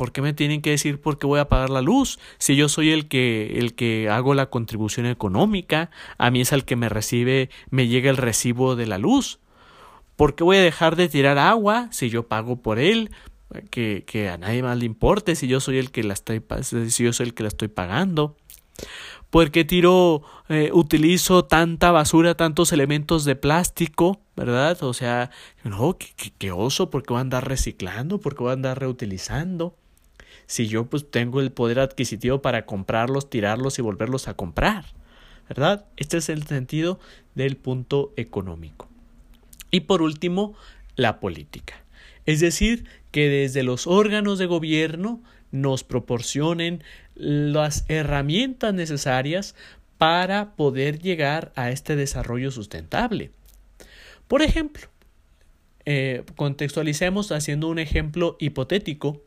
¿Por 0.00 0.12
qué 0.12 0.22
me 0.22 0.32
tienen 0.32 0.62
que 0.62 0.70
decir 0.70 0.98
por 0.98 1.18
qué 1.18 1.26
voy 1.26 1.40
a 1.40 1.50
pagar 1.50 1.68
la 1.68 1.82
luz? 1.82 2.18
Si 2.38 2.56
yo 2.56 2.70
soy 2.70 2.90
el 2.90 3.06
que, 3.06 3.58
el 3.58 3.74
que 3.74 4.08
hago 4.08 4.32
la 4.32 4.48
contribución 4.48 5.04
económica, 5.04 5.90
a 6.16 6.30
mí 6.30 6.40
es 6.40 6.52
el 6.52 6.64
que 6.64 6.74
me 6.74 6.88
recibe, 6.88 7.50
me 7.68 7.86
llega 7.86 8.08
el 8.08 8.16
recibo 8.16 8.76
de 8.76 8.86
la 8.86 8.96
luz. 8.96 9.40
¿Por 10.16 10.34
qué 10.34 10.42
voy 10.42 10.56
a 10.56 10.62
dejar 10.62 10.96
de 10.96 11.10
tirar 11.10 11.36
agua 11.36 11.88
si 11.92 12.08
yo 12.08 12.26
pago 12.28 12.62
por 12.62 12.78
él? 12.78 13.10
Que, 13.68 14.04
que 14.06 14.30
a 14.30 14.38
nadie 14.38 14.62
más 14.62 14.78
le 14.78 14.86
importe 14.86 15.36
si 15.36 15.48
yo 15.48 15.60
soy 15.60 15.76
el 15.76 15.90
que 15.90 16.02
la 16.02 16.14
estoy, 16.14 16.42
si 16.62 17.04
yo 17.04 17.12
soy 17.12 17.26
el 17.26 17.34
que 17.34 17.42
la 17.42 17.50
estoy 17.50 17.68
pagando. 17.68 18.38
¿Por 19.28 19.50
qué 19.50 19.66
tiro, 19.66 20.22
eh, 20.48 20.70
utilizo 20.72 21.44
tanta 21.44 21.90
basura, 21.90 22.34
tantos 22.38 22.72
elementos 22.72 23.26
de 23.26 23.36
plástico? 23.36 24.22
¿Verdad? 24.34 24.82
O 24.82 24.94
sea, 24.94 25.30
no, 25.62 25.98
qué, 25.98 26.32
qué 26.38 26.52
oso, 26.52 26.88
¿por 26.88 27.02
qué 27.02 27.12
voy 27.12 27.18
a 27.18 27.20
andar 27.20 27.46
reciclando? 27.46 28.18
¿Por 28.18 28.34
qué 28.34 28.44
voy 28.44 28.50
a 28.50 28.54
andar 28.54 28.80
reutilizando? 28.80 29.76
Si 30.50 30.66
yo 30.66 30.86
pues 30.86 31.08
tengo 31.08 31.40
el 31.40 31.52
poder 31.52 31.78
adquisitivo 31.78 32.42
para 32.42 32.66
comprarlos, 32.66 33.30
tirarlos 33.30 33.78
y 33.78 33.82
volverlos 33.82 34.26
a 34.26 34.34
comprar? 34.34 34.84
¿Verdad? 35.48 35.84
Este 35.96 36.16
es 36.16 36.28
el 36.28 36.42
sentido 36.42 36.98
del 37.36 37.56
punto 37.56 38.12
económico. 38.16 38.88
Y 39.70 39.82
por 39.82 40.02
último, 40.02 40.56
la 40.96 41.20
política. 41.20 41.84
Es 42.26 42.40
decir, 42.40 42.84
que 43.12 43.28
desde 43.28 43.62
los 43.62 43.86
órganos 43.86 44.40
de 44.40 44.46
gobierno 44.46 45.22
nos 45.52 45.84
proporcionen 45.84 46.82
las 47.14 47.84
herramientas 47.86 48.74
necesarias 48.74 49.54
para 49.98 50.56
poder 50.56 50.98
llegar 50.98 51.52
a 51.54 51.70
este 51.70 51.94
desarrollo 51.94 52.50
sustentable. 52.50 53.30
Por 54.26 54.42
ejemplo, 54.42 54.88
eh, 55.84 56.24
contextualicemos 56.34 57.30
haciendo 57.30 57.68
un 57.68 57.78
ejemplo 57.78 58.36
hipotético. 58.40 59.22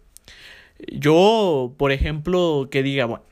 Yo, 0.91 1.73
por 1.77 1.91
ejemplo, 1.91 2.67
que 2.71 2.83
diga, 2.83 3.05
bueno, 3.05 3.23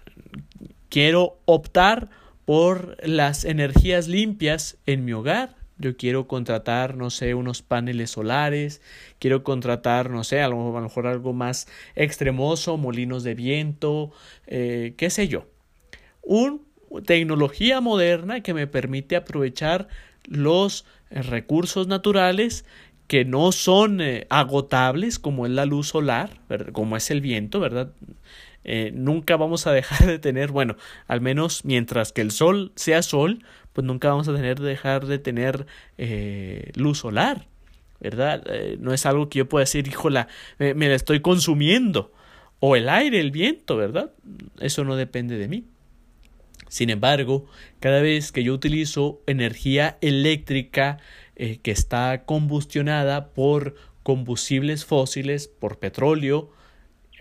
quiero 0.90 1.40
optar 1.46 2.10
por 2.46 2.98
las 3.08 3.46
energías 3.46 4.08
limpias 4.08 4.78
en 4.86 5.06
mi 5.06 5.14
hogar. 5.14 5.56
Yo 5.78 5.98
quiero 5.98 6.28
contratar, 6.28 6.96
no 6.96 7.10
sé, 7.10 7.34
unos 7.34 7.64
paneles 7.64 8.12
solares, 8.12 8.82
quiero 9.18 9.44
contratar, 9.44 10.12
no 10.12 10.24
sé, 10.24 10.42
a 10.42 10.48
lo, 10.48 10.72
mejor 10.80 11.08
algo 11.08 11.34
más 11.34 11.68
extremoso, 11.96 12.78
molinos 12.78 13.24
de 13.24 13.34
viento, 13.34 14.12
eh, 14.46 14.94
qué 14.98 15.10
sé 15.10 15.28
yo. 15.28 15.48
Un 16.22 16.66
tecnología 17.06 17.82
moderna 17.82 18.42
que 18.42 18.54
me 18.54 18.68
permite 18.68 19.16
aprovechar 19.16 19.88
los 20.26 20.86
recursos 21.10 21.88
naturales 21.88 22.66
que 23.12 23.26
no 23.26 23.52
son 23.52 24.00
eh, 24.00 24.26
agotables 24.30 25.20
como 25.20 25.46
es 25.46 25.52
la 25.52 25.66
luz 25.66 25.90
solar, 25.90 26.30
como 26.72 26.96
es 26.96 27.12
el 27.12 27.20
viento, 27.20 27.60
¿verdad? 27.60 27.92
Eh, 28.64 28.94
nunca 28.96 29.36
vamos 29.36 29.68
a 29.68 29.74
dejar 29.74 30.08
de 30.08 30.18
tener, 30.18 30.54
bueno, 30.54 30.78
al 31.10 31.20
menos 31.20 31.66
mientras 31.66 32.14
que 32.14 32.22
el 32.22 32.32
sol 32.32 32.72
sea 32.78 33.02
sol, 33.02 33.44
pues 33.74 33.86
nunca 33.86 34.08
vamos 34.08 34.30
a 34.30 34.34
tener 34.34 34.62
de 34.62 34.70
dejar 34.70 35.08
de 35.08 35.20
tener 35.20 35.66
eh, 35.98 36.72
luz 36.76 37.00
solar, 37.00 37.50
¿verdad? 38.00 38.46
No 38.80 38.94
es 38.94 39.06
algo 39.06 39.28
que 39.28 39.40
yo 39.40 39.50
pueda 39.50 39.64
decir, 39.64 39.90
híjola, 39.90 40.30
me, 40.58 40.74
me 40.74 40.88
la 40.88 40.96
estoy 40.96 41.20
consumiendo. 41.20 42.14
O 42.62 42.78
el 42.78 42.88
aire, 42.88 43.20
el 43.20 43.32
viento, 43.32 43.76
¿verdad? 43.76 44.14
Eso 44.62 44.86
no 44.86 44.96
depende 44.96 45.38
de 45.38 45.50
mí. 45.50 45.66
Sin 46.70 46.90
embargo, 46.90 47.46
cada 47.82 48.00
vez 48.00 48.32
que 48.32 48.46
yo 48.46 48.54
utilizo 48.54 49.22
energía 49.28 49.98
eléctrica 50.00 51.00
que 51.36 51.72
está 51.72 52.24
combustionada 52.26 53.30
por 53.30 53.76
combustibles 54.04 54.86
fósiles, 54.86 55.48
por 55.48 55.80
petróleo, 55.80 56.52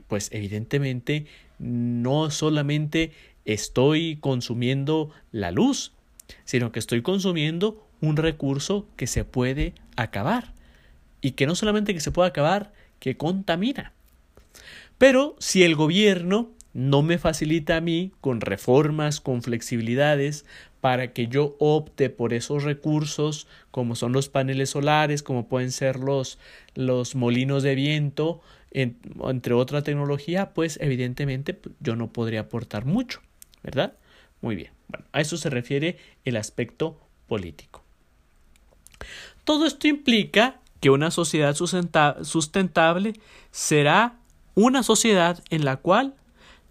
pues 0.08 0.28
evidentemente 0.32 1.26
no 1.58 2.30
solamente 2.30 3.12
estoy 3.44 4.16
consumiendo 4.20 5.10
la 5.32 5.50
luz, 5.50 5.92
sino 6.44 6.72
que 6.72 6.78
estoy 6.78 7.02
consumiendo 7.02 7.86
un 8.00 8.16
recurso 8.16 8.86
que 8.96 9.06
se 9.06 9.24
puede 9.24 9.74
acabar. 9.96 10.52
Y 11.20 11.32
que 11.32 11.46
no 11.46 11.54
solamente 11.54 11.94
que 11.94 12.00
se 12.00 12.12
puede 12.12 12.28
acabar, 12.28 12.72
que 12.98 13.16
contamina. 13.16 13.92
Pero 14.98 15.36
si 15.38 15.62
el 15.62 15.76
gobierno 15.76 16.50
no 16.72 17.02
me 17.02 17.18
facilita 17.18 17.76
a 17.76 17.80
mí 17.80 18.12
con 18.20 18.40
reformas, 18.40 19.20
con 19.20 19.42
flexibilidades, 19.42 20.44
para 20.80 21.12
que 21.12 21.28
yo 21.28 21.56
opte 21.58 22.10
por 22.10 22.32
esos 22.32 22.62
recursos, 22.64 23.46
como 23.70 23.96
son 23.96 24.12
los 24.12 24.28
paneles 24.28 24.70
solares, 24.70 25.22
como 25.22 25.46
pueden 25.46 25.72
ser 25.72 25.98
los, 25.98 26.38
los 26.74 27.14
molinos 27.14 27.62
de 27.62 27.74
viento, 27.74 28.40
entre 28.72 29.54
otra 29.54 29.82
tecnología, 29.82 30.54
pues 30.54 30.78
evidentemente 30.80 31.54
pues, 31.54 31.74
yo 31.80 31.96
no 31.96 32.12
podría 32.12 32.40
aportar 32.40 32.84
mucho, 32.84 33.20
¿verdad? 33.62 33.94
Muy 34.40 34.54
bien. 34.54 34.70
Bueno, 34.88 35.06
a 35.12 35.20
eso 35.20 35.36
se 35.36 35.50
refiere 35.50 35.98
el 36.24 36.36
aspecto 36.36 36.98
político. 37.26 37.82
Todo 39.44 39.66
esto 39.66 39.88
implica 39.88 40.60
que 40.80 40.90
una 40.90 41.10
sociedad 41.10 41.54
sustentable 41.54 43.14
será 43.50 44.14
una 44.54 44.82
sociedad 44.82 45.42
en 45.50 45.64
la 45.64 45.76
cual 45.76 46.14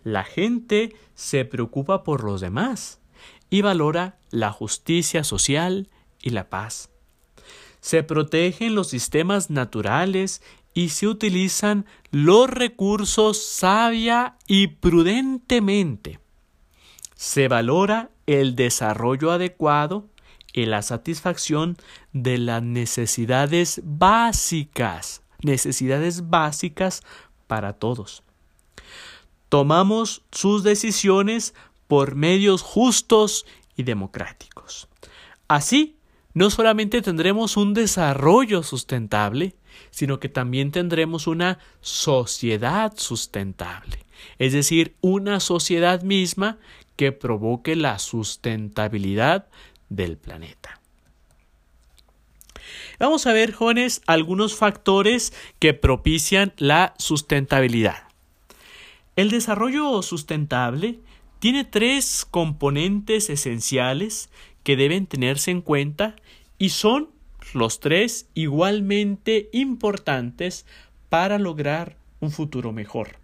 la 0.04 0.24
gente 0.24 0.96
se 1.16 1.46
preocupa 1.46 2.04
por 2.04 2.24
los 2.24 2.42
demás 2.42 3.00
y 3.50 3.62
valora 3.62 4.18
la 4.32 4.52
justicia 4.52 5.24
social 5.24 5.90
y 6.22 6.30
la 6.32 6.50
paz. 6.50 6.90
Se 7.82 8.04
protegen 8.04 8.76
los 8.76 8.90
sistemas 8.90 9.50
naturales 9.50 10.42
y 10.74 10.90
se 10.90 11.08
utilizan 11.08 11.86
los 12.12 12.50
recursos 12.50 13.44
sabia 13.44 14.38
y 14.48 14.68
prudentemente. 14.68 16.20
Se 17.16 17.48
valora 17.48 18.12
el 18.28 18.56
desarrollo 18.56 19.32
adecuado 19.32 20.08
y 20.54 20.66
la 20.66 20.82
satisfacción 20.82 21.78
de 22.14 22.38
las 22.38 22.64
necesidades 22.64 23.82
básicas, 23.84 25.22
necesidades 25.42 26.30
básicas 26.30 27.02
para 27.48 27.74
todos. 27.74 28.24
Tomamos 29.50 30.24
sus 30.32 30.64
decisiones 30.64 31.54
por 31.88 32.16
medios 32.16 32.62
justos 32.62 33.46
y 33.76 33.84
democráticos. 33.84 34.88
Así, 35.48 35.98
no 36.34 36.50
solamente 36.50 37.02
tendremos 37.02 37.58
un 37.58 37.74
desarrollo 37.74 38.62
sustentable, 38.62 39.56
sino 39.90 40.20
que 40.20 40.30
también 40.30 40.72
tendremos 40.72 41.28
una 41.28 41.60
sociedad 41.82 42.94
sustentable, 42.96 44.06
es 44.38 44.54
decir, 44.54 44.96
una 45.02 45.40
sociedad 45.40 46.04
misma 46.04 46.58
que 46.96 47.12
provoque 47.12 47.76
la 47.76 47.98
sustentabilidad 47.98 49.48
del 49.90 50.18
planeta. 50.18 50.80
Vamos 53.00 53.26
a 53.26 53.34
ver, 53.34 53.54
jóvenes, 53.54 54.02
algunos 54.06 54.56
factores 54.56 55.34
que 55.58 55.74
propician 55.74 56.54
la 56.58 56.94
sustentabilidad. 56.98 58.09
El 59.20 59.32
desarrollo 59.32 60.02
sustentable 60.02 61.02
tiene 61.40 61.66
tres 61.66 62.26
componentes 62.32 63.30
esenciales 63.30 64.30
que 64.64 64.78
deben 64.78 65.08
tenerse 65.08 65.52
en 65.52 65.60
cuenta 65.60 66.16
y 66.58 66.70
son 66.70 67.10
los 67.54 67.82
tres 67.82 68.30
igualmente 68.34 69.50
importantes 69.52 70.66
para 71.10 71.38
lograr 71.38 71.98
un 72.22 72.32
futuro 72.32 72.72
mejor. 72.72 73.18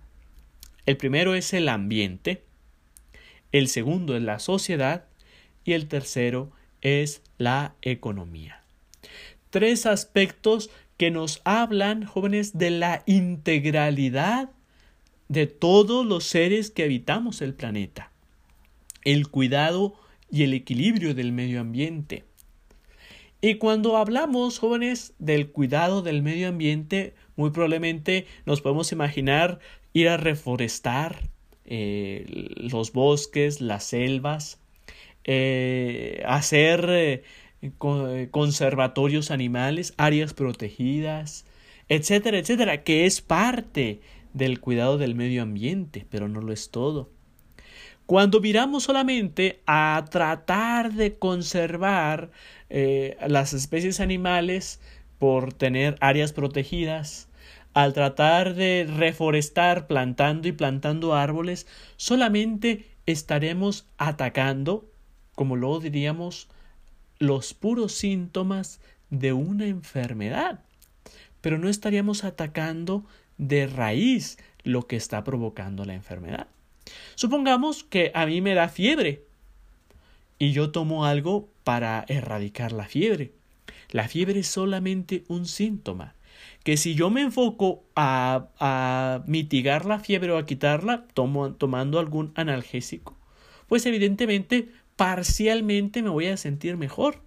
El 0.86 0.98
primero 0.98 1.34
es 1.34 1.54
el 1.54 1.70
ambiente, 1.70 2.44
el 3.54 3.70
segundo 3.70 4.18
es 4.18 4.22
la 4.22 4.40
sociedad 4.40 5.06
y 5.64 5.72
el 5.72 5.88
tercero 5.88 6.52
es 6.82 7.22
la 7.38 7.74
economía. 7.82 8.62
Tres 9.50 9.86
aspectos 9.86 10.70
que 10.98 11.10
nos 11.10 11.40
hablan, 11.46 12.04
jóvenes, 12.04 12.58
de 12.58 12.72
la 12.72 13.02
integralidad 13.06 14.50
de 15.28 15.48
todos 15.48 16.06
los 16.06 16.24
seres 16.26 16.72
que 16.72 16.84
habitamos 16.84 17.42
el 17.42 17.54
planeta, 17.54 18.12
el 19.04 19.28
cuidado 19.28 19.96
y 20.30 20.44
el 20.44 20.54
equilibrio 20.54 21.14
del 21.14 21.32
medio 21.32 21.62
ambiente, 21.62 22.24
y 23.46 23.60
cuando 23.60 23.98
hablamos, 23.98 24.58
jóvenes, 24.58 25.14
del 25.20 25.52
cuidado 25.52 26.02
del 26.02 26.24
medio 26.24 26.48
ambiente, 26.48 27.14
muy 27.36 27.52
probablemente 27.52 28.26
nos 28.48 28.62
podemos 28.62 28.92
imaginar 28.92 29.60
ir 29.94 30.10
a 30.10 30.18
reforestar 30.18 31.30
eh, 31.66 32.26
los 32.56 32.92
bosques, 32.92 33.62
las 33.62 33.84
selvas, 33.84 34.60
eh, 35.26 36.24
hacer 36.26 36.88
eh, 36.90 37.24
conservatorios 38.32 39.30
animales, 39.30 39.94
áreas 39.98 40.34
protegidas, 40.34 41.46
etcétera, 41.88 42.40
etcétera, 42.40 42.84
que 42.84 43.06
es 43.06 43.22
parte 43.22 44.00
del 44.36 44.60
cuidado 44.60 44.98
del 44.98 45.16
medio 45.16 45.42
ambiente, 45.42 46.06
pero 46.10 46.28
no 46.28 46.42
lo 46.42 46.52
es 46.52 46.70
todo. 46.70 47.10
Cuando 48.06 48.42
miramos 48.42 48.84
solamente 48.84 49.62
a 49.66 50.06
tratar 50.12 50.94
de 50.94 51.18
conservar 51.18 52.30
eh, 52.70 53.18
las 53.28 53.54
especies 53.54 54.00
animales 54.00 54.82
por 55.18 55.54
tener 55.54 55.96
áreas 56.02 56.34
protegidas, 56.34 57.30
al 57.74 57.94
tratar 57.94 58.54
de 58.54 58.88
reforestar 58.88 59.88
plantando 59.88 60.48
y 60.48 60.52
plantando 60.52 61.16
árboles, 61.16 61.66
solamente 61.96 62.86
estaremos 63.06 63.88
atacando, 63.98 64.92
como 65.34 65.56
luego 65.56 65.80
diríamos, 65.80 66.50
los 67.20 67.54
puros 67.54 67.94
síntomas 67.94 68.82
de 69.10 69.34
una 69.34 69.66
enfermedad, 69.66 70.60
pero 71.42 71.58
no 71.58 71.70
estaríamos 71.70 72.24
atacando 72.24 73.06
de 73.38 73.68
raíz 73.68 74.38
lo 74.64 74.88
que 74.88 74.96
está 74.96 75.24
provocando 75.24 75.86
la 75.86 75.94
enfermedad. 75.94 76.48
Supongamos 77.16 77.84
que 77.84 78.12
a 78.14 78.26
mí 78.26 78.42
me 78.42 78.54
da 78.54 78.70
fiebre 78.70 79.24
y 80.38 80.52
yo 80.52 80.72
tomo 80.72 81.06
algo 81.06 81.50
para 81.64 82.06
erradicar 82.08 82.72
la 82.72 82.86
fiebre. 82.86 83.32
La 83.92 84.08
fiebre 84.08 84.40
es 84.40 84.48
solamente 84.48 85.24
un 85.28 85.46
síntoma. 85.46 86.16
Que 86.64 86.78
si 86.78 86.96
yo 86.96 87.10
me 87.10 87.22
enfoco 87.22 87.84
a, 87.96 88.48
a 88.60 89.24
mitigar 89.28 89.86
la 89.86 90.00
fiebre 90.00 90.32
o 90.32 90.38
a 90.38 90.46
quitarla 90.46 91.06
tomo, 91.14 91.54
tomando 91.54 92.00
algún 92.00 92.32
analgésico, 92.36 93.16
pues 93.68 93.86
evidentemente 93.86 94.70
parcialmente 94.96 96.02
me 96.02 96.10
voy 96.10 96.28
a 96.28 96.38
sentir 96.38 96.76
mejor, 96.78 97.22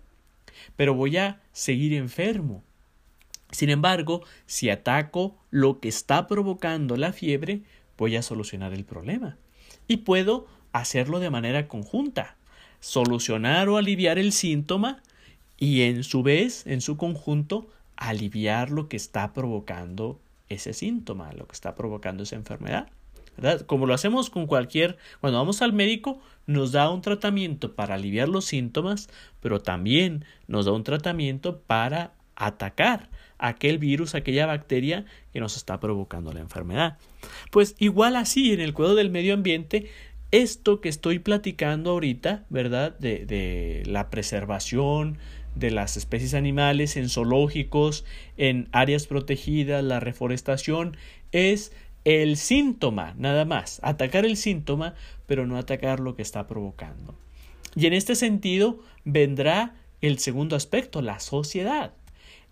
pero 0.77 0.95
voy 0.95 1.17
a 1.17 1.41
seguir 1.53 1.95
enfermo. 1.95 2.65
Sin 3.51 3.71
embargo, 3.71 4.23
si 4.47 4.71
ataco 4.71 5.37
lo 5.51 5.81
que 5.81 5.89
está 5.89 6.27
provocando 6.27 6.97
la 6.97 7.13
fiebre, 7.13 7.63
voy 7.97 8.17
a 8.17 8.23
solucionar 8.23 8.73
el 8.73 8.85
problema. 8.85 9.37
Y 9.87 9.99
puedo 9.99 10.47
hacerlo 10.73 11.19
de 11.19 11.31
manera 11.31 11.67
conjunta, 11.67 12.37
solucionar 12.81 13.69
o 13.69 13.77
aliviar 13.77 14.19
el 14.19 14.33
síntoma 14.33 15.03
y 15.57 15.83
en 15.83 16.05
su 16.05 16.23
vez, 16.23 16.67
en 16.67 16.81
su 16.81 16.97
conjunto, 16.97 17.69
aliviar 17.97 18.71
lo 18.71 18.89
que 18.89 18.97
está 18.97 19.33
provocando 19.33 20.21
ese 20.49 20.73
síntoma, 20.73 21.33
lo 21.33 21.47
que 21.47 21.55
está 21.55 21.75
provocando 21.75 22.23
esa 22.23 22.37
enfermedad. 22.37 22.89
¿verdad? 23.37 23.67
Como 23.67 23.87
lo 23.87 23.95
hacemos 23.95 24.31
con 24.31 24.47
cualquier, 24.47 24.99
cuando 25.21 25.39
vamos 25.39 25.63
al 25.63 25.73
médico, 25.73 26.21
nos 26.47 26.73
da 26.73 26.91
un 26.91 27.03
tratamiento 27.03 27.75
para 27.75 27.95
aliviar 27.95 28.29
los 28.29 28.45
síntomas, 28.45 29.09
pero 29.41 29.61
también 29.61 30.25
nos 30.49 30.67
da 30.67 30.73
un 30.73 30.85
tratamiento 30.85 31.61
para 31.61 32.13
atacar 32.37 33.09
aquel 33.39 33.79
virus, 33.79 34.15
aquella 34.15 34.47
bacteria 34.47 35.05
que 35.33 35.41
nos 35.41 35.57
está 35.57 35.81
provocando 35.81 36.33
la 36.33 36.41
enfermedad. 36.41 36.99
Pues 37.51 37.75
igual 37.79 38.17
así 38.17 38.53
en 38.53 38.61
el 38.61 38.75
cuidado 38.75 38.95
del 38.97 39.11
medio 39.11 39.35
ambiente, 39.35 39.91
esto 40.31 40.81
que 40.81 40.89
estoy 40.89 41.19
platicando 41.19 41.91
ahorita, 41.91 42.45
¿verdad? 42.51 42.99
De, 42.99 43.25
de 43.25 43.83
la 43.87 44.11
preservación, 44.11 45.19
de 45.55 45.71
las 45.71 45.97
especies 45.97 46.35
animales 46.35 46.97
en 46.97 47.09
zoológicos, 47.09 48.05
en 48.37 48.69
áreas 48.73 49.07
protegidas, 49.07 49.83
la 49.83 50.01
reforestación, 50.01 50.97
es 51.33 51.73
el 52.05 52.37
síntoma, 52.37 53.15
nada 53.19 53.45
más. 53.45 53.81
Atacar 53.83 54.25
el 54.25 54.37
síntoma, 54.37 54.95
pero 55.27 55.47
no 55.47 55.57
atacar 55.57 56.01
lo 56.01 56.15
que 56.15 56.23
está 56.23 56.47
provocando. 56.47 57.15
Y 57.75 57.87
en 57.87 57.93
este 57.93 58.15
sentido 58.15 58.81
vendrá 59.05 59.75
el 60.01 60.19
segundo 60.19 60.57
aspecto, 60.57 61.03
la 61.03 61.21
sociedad. 61.21 61.93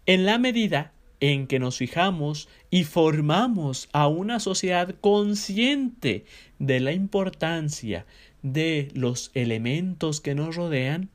En 0.07 0.25
la 0.25 0.39
medida 0.39 0.93
en 1.19 1.49
que 1.49 1.59
nos 1.59 1.79
fijamos 1.79 2.49
y 2.71 2.85
formamos 2.85 3.89
a 3.93 4.07
una 4.07 4.39
sociedad 4.39 4.95
consciente 5.01 6.25
de 6.61 6.79
la 6.79 6.93
importancia 6.93 8.07
de 8.43 8.89
los 8.95 9.33
elementos 9.35 10.21
que 10.21 10.37
nos 10.37 10.55
rodean, 10.55 11.09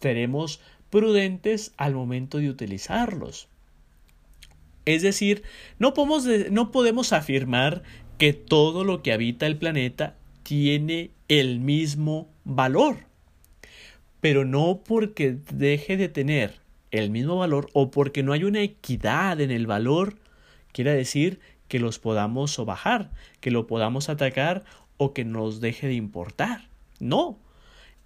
seremos 0.00 0.60
prudentes 0.90 1.72
al 1.78 1.94
momento 1.94 2.38
de 2.38 2.50
utilizarlos. 2.50 3.48
Es 4.84 5.02
decir, 5.02 5.42
no 5.78 5.94
podemos, 5.94 6.26
no 6.50 6.70
podemos 6.70 7.12
afirmar 7.14 7.82
que 8.18 8.34
todo 8.34 8.84
lo 8.84 9.02
que 9.02 9.12
habita 9.12 9.46
el 9.46 9.56
planeta 9.56 10.16
tiene 10.42 11.10
el 11.28 11.60
mismo 11.60 12.28
valor, 12.44 13.06
pero 14.20 14.44
no 14.44 14.80
porque 14.84 15.38
deje 15.52 15.96
de 15.96 16.08
tener 16.08 16.67
el 16.90 17.10
mismo 17.10 17.36
valor 17.36 17.68
o 17.72 17.90
porque 17.90 18.22
no 18.22 18.32
hay 18.32 18.44
una 18.44 18.62
equidad 18.62 19.40
en 19.40 19.50
el 19.50 19.66
valor, 19.66 20.16
quiere 20.72 20.94
decir 20.94 21.40
que 21.68 21.78
los 21.78 21.98
podamos 21.98 22.50
sobajar, 22.50 23.10
que 23.40 23.50
lo 23.50 23.66
podamos 23.66 24.08
atacar 24.08 24.64
o 24.96 25.12
que 25.12 25.24
nos 25.24 25.60
deje 25.60 25.86
de 25.86 25.94
importar. 25.94 26.68
No, 26.98 27.38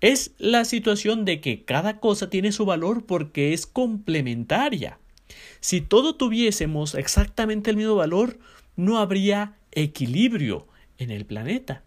es 0.01 0.35
la 0.38 0.64
situación 0.64 1.25
de 1.25 1.40
que 1.40 1.64
cada 1.64 2.01
cosa 2.01 2.29
tiene 2.29 2.53
su 2.53 2.66
valor 2.66 3.07
porque 3.07 3.53
es 3.53 3.66
complementaria. 3.66 4.99
Si 5.61 5.81
todo 5.81 6.16
tuviésemos 6.16 6.95
exactamente 6.95 7.71
el 7.71 7.77
mismo 7.77 7.95
valor, 7.95 8.38
no 8.77 8.99
habría 8.99 9.55
equilibrio 9.71 10.66
en 10.99 11.11
el 11.11 11.25
planeta. 11.25 11.85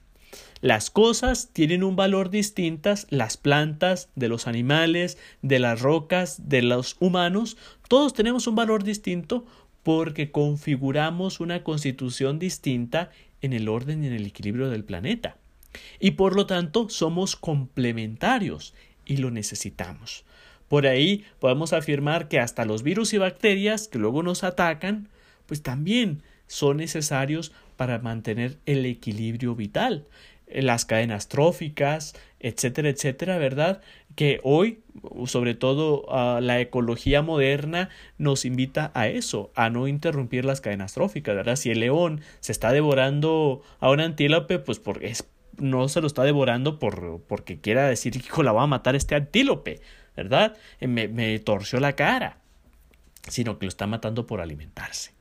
Las 0.62 0.90
cosas 0.90 1.50
tienen 1.54 1.84
un 1.84 1.96
valor 1.96 2.30
distintas, 2.30 3.08
las 3.10 3.38
plantas, 3.38 4.10
de 4.16 4.30
los 4.30 4.48
animales, 4.48 5.18
de 5.42 5.60
las 5.60 5.82
rocas, 5.82 6.50
de 6.50 6.62
los 6.62 6.96
humanos, 7.00 7.58
todos 7.88 8.14
tenemos 8.14 8.48
un 8.48 8.56
valor 8.56 8.84
distinto 8.84 9.46
porque 9.84 10.32
configuramos 10.32 11.40
una 11.40 11.64
constitución 11.64 12.40
distinta 12.40 13.12
en 13.42 13.54
el 13.54 13.70
orden 13.70 14.04
y 14.04 14.08
en 14.08 14.14
el 14.14 14.26
equilibrio 14.26 14.70
del 14.70 14.84
planeta 14.84 15.38
y 16.00 16.12
por 16.12 16.36
lo 16.36 16.46
tanto 16.46 16.90
somos 16.90 17.36
complementarios 17.36 18.74
y 19.06 19.18
lo 19.18 19.32
necesitamos. 19.32 20.26
Por 20.68 20.88
ahí 20.88 21.26
podemos 21.40 21.74
afirmar 21.74 22.28
que 22.28 22.40
hasta 22.40 22.66
los 22.66 22.84
virus 22.84 23.14
y 23.14 23.18
bacterias 23.18 23.88
que 23.88 24.00
luego 24.00 24.24
nos 24.24 24.44
atacan, 24.44 25.10
pues 25.46 25.62
también 25.62 26.24
son 26.48 26.78
necesarios 26.78 27.52
para 27.78 28.00
mantener 28.00 28.58
el 28.66 28.86
equilibrio 28.86 29.56
vital. 29.56 30.06
Las 30.48 30.86
cadenas 30.86 31.28
tróficas, 31.28 32.16
etcétera, 32.40 32.90
etcétera, 32.90 33.38
¿verdad? 33.40 33.82
Que 34.16 34.40
hoy, 34.44 34.84
sobre 35.26 35.56
todo 35.56 36.06
la 36.40 36.60
ecología 36.60 37.24
moderna, 37.24 37.90
nos 38.18 38.46
invita 38.46 38.92
a 38.94 39.08
eso, 39.08 39.52
a 39.56 39.72
no 39.72 39.88
interrumpir 39.88 40.46
las 40.46 40.62
cadenas 40.62 40.94
tróficas, 40.94 41.36
¿verdad? 41.36 41.56
Si 41.56 41.72
el 41.72 41.80
león 41.80 42.22
se 42.40 42.52
está 42.52 42.72
devorando 42.72 43.64
a 43.80 43.90
un 43.90 44.00
antílope, 44.00 44.60
pues 44.60 44.78
porque 44.80 45.14
no 45.58 45.88
se 45.88 46.02
lo 46.02 46.08
está 46.08 46.24
devorando 46.24 46.78
por, 46.78 47.22
porque 47.28 47.60
quiera 47.60 47.88
decir, 47.88 48.16
hijo, 48.16 48.44
la 48.44 48.52
va 48.52 48.64
a 48.64 48.68
matar 48.68 48.96
este 48.96 49.16
antílope, 49.16 49.82
¿verdad? 50.16 50.56
Eh, 50.80 50.88
me 50.88 51.40
torció 51.40 51.80
la 51.80 51.94
cara, 51.94 52.38
sino 53.28 53.58
que 53.58 53.66
lo 53.66 53.70
está 53.70 53.88
matando 53.88 54.28
por 54.28 54.40
alimentarse. 54.40 55.15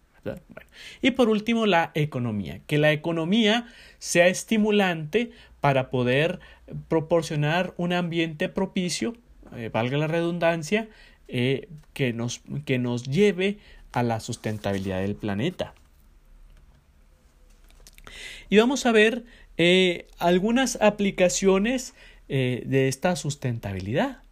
Y 1.02 1.12
por 1.12 1.28
último, 1.28 1.66
la 1.66 1.90
economía. 1.94 2.60
Que 2.66 2.78
la 2.78 2.92
economía 2.92 3.66
sea 3.98 4.26
estimulante 4.28 5.30
para 5.60 5.90
poder 5.90 6.40
proporcionar 6.88 7.74
un 7.76 7.92
ambiente 7.92 8.48
propicio, 8.48 9.16
eh, 9.56 9.70
valga 9.72 9.98
la 9.98 10.06
redundancia, 10.06 10.88
eh, 11.28 11.68
que, 11.92 12.12
nos, 12.12 12.42
que 12.64 12.78
nos 12.78 13.04
lleve 13.04 13.58
a 13.92 14.02
la 14.02 14.20
sustentabilidad 14.20 15.00
del 15.00 15.14
planeta. 15.14 15.74
Y 18.50 18.58
vamos 18.58 18.84
a 18.86 18.92
ver 18.92 19.24
eh, 19.56 20.06
algunas 20.18 20.80
aplicaciones 20.80 21.94
de 22.26 22.88
esta 22.88 23.16
sustentabilidad. 23.16 24.23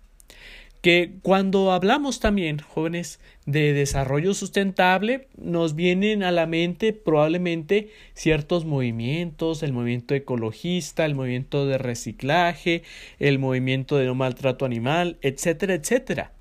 Que 0.83 1.13
cuando 1.23 1.73
hablamos 1.73 2.21
también, 2.21 2.59
jóvenes, 2.59 3.21
de 3.47 3.73
desarrollo 3.73 4.35
sustentable, 4.35 5.29
nos 5.37 5.75
vienen 5.75 6.23
a 6.25 6.33
la 6.33 6.47
mente 6.47 6.93
probablemente 6.93 7.91
ciertos 8.15 8.65
movimientos, 8.65 9.63
el 9.63 9.73
movimiento 9.73 10.15
ecologista, 10.15 11.05
el 11.05 11.15
movimiento 11.15 11.67
de 11.67 11.79
reciclaje, 11.79 12.83
el 13.21 13.39
movimiento 13.39 13.97
de 13.97 14.07
no 14.07 14.17
maltrato 14.17 14.65
animal, 14.65 15.19
etcétera, 15.23 15.75
etcétera. 15.75 16.33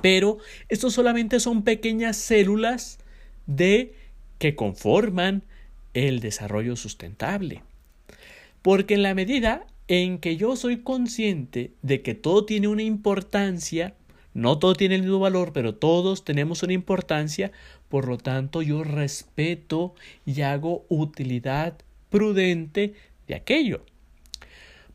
Pero 0.00 0.38
estos 0.68 0.94
solamente 0.94 1.38
son 1.38 1.62
pequeñas 1.62 2.16
células 2.16 2.98
de 3.46 3.94
que 4.38 4.54
conforman 4.54 5.42
el 5.94 6.20
desarrollo 6.20 6.76
sustentable. 6.76 7.62
Porque 8.60 8.94
en 8.94 9.02
la 9.02 9.14
medida 9.14 9.66
en 9.88 10.18
que 10.18 10.36
yo 10.36 10.56
soy 10.56 10.78
consciente 10.78 11.72
de 11.82 12.02
que 12.02 12.14
todo 12.14 12.46
tiene 12.46 12.68
una 12.68 12.82
importancia, 12.82 13.94
no 14.32 14.58
todo 14.58 14.74
tiene 14.74 14.96
el 14.96 15.02
mismo 15.02 15.20
valor, 15.20 15.52
pero 15.52 15.74
todos 15.74 16.24
tenemos 16.24 16.62
una 16.62 16.72
importancia, 16.72 17.52
por 17.88 18.08
lo 18.08 18.18
tanto 18.18 18.62
yo 18.62 18.82
respeto 18.82 19.94
y 20.24 20.40
hago 20.40 20.84
utilidad 20.88 21.78
prudente 22.08 22.94
de 23.28 23.34
aquello. 23.34 23.84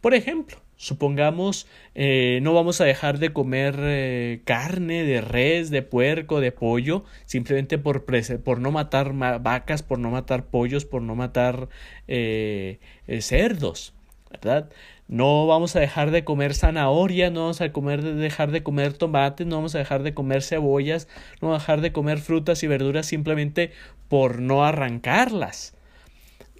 Por 0.01 0.13
ejemplo, 0.13 0.57
supongamos 0.75 1.67
eh, 1.93 2.39
no 2.41 2.53
vamos 2.53 2.81
a 2.81 2.85
dejar 2.85 3.19
de 3.19 3.31
comer 3.31 3.75
eh, 3.79 4.41
carne 4.45 5.03
de 5.03 5.21
res, 5.21 5.69
de 5.69 5.83
puerco, 5.83 6.39
de 6.39 6.51
pollo, 6.51 7.03
simplemente 7.25 7.77
por, 7.77 8.05
por 8.43 8.59
no 8.59 8.71
matar 8.71 9.13
vacas, 9.13 9.83
por 9.83 9.99
no 9.99 10.09
matar 10.09 10.45
pollos, 10.47 10.85
por 10.85 11.01
no 11.01 11.15
matar 11.15 11.69
eh, 12.07 12.79
cerdos, 13.19 13.93
¿verdad? 14.29 14.69
No 15.07 15.47
vamos 15.47 15.75
a 15.75 15.79
dejar 15.79 16.11
de 16.11 16.23
comer 16.23 16.53
zanahoria, 16.53 17.29
no 17.31 17.41
vamos 17.41 17.61
a 17.61 17.71
comer, 17.71 18.03
dejar 18.03 18.51
de 18.51 18.63
comer 18.63 18.93
tomates, 18.93 19.47
no 19.47 19.55
vamos 19.55 19.75
a 19.75 19.79
dejar 19.79 20.03
de 20.03 20.13
comer 20.13 20.43
cebollas, 20.43 21.07
no 21.41 21.49
vamos 21.49 21.61
a 21.61 21.63
dejar 21.63 21.81
de 21.81 21.91
comer 21.91 22.19
frutas 22.19 22.61
y 22.63 22.67
verduras 22.67 23.07
simplemente 23.07 23.71
por 24.07 24.39
no 24.39 24.63
arrancarlas. 24.63 25.75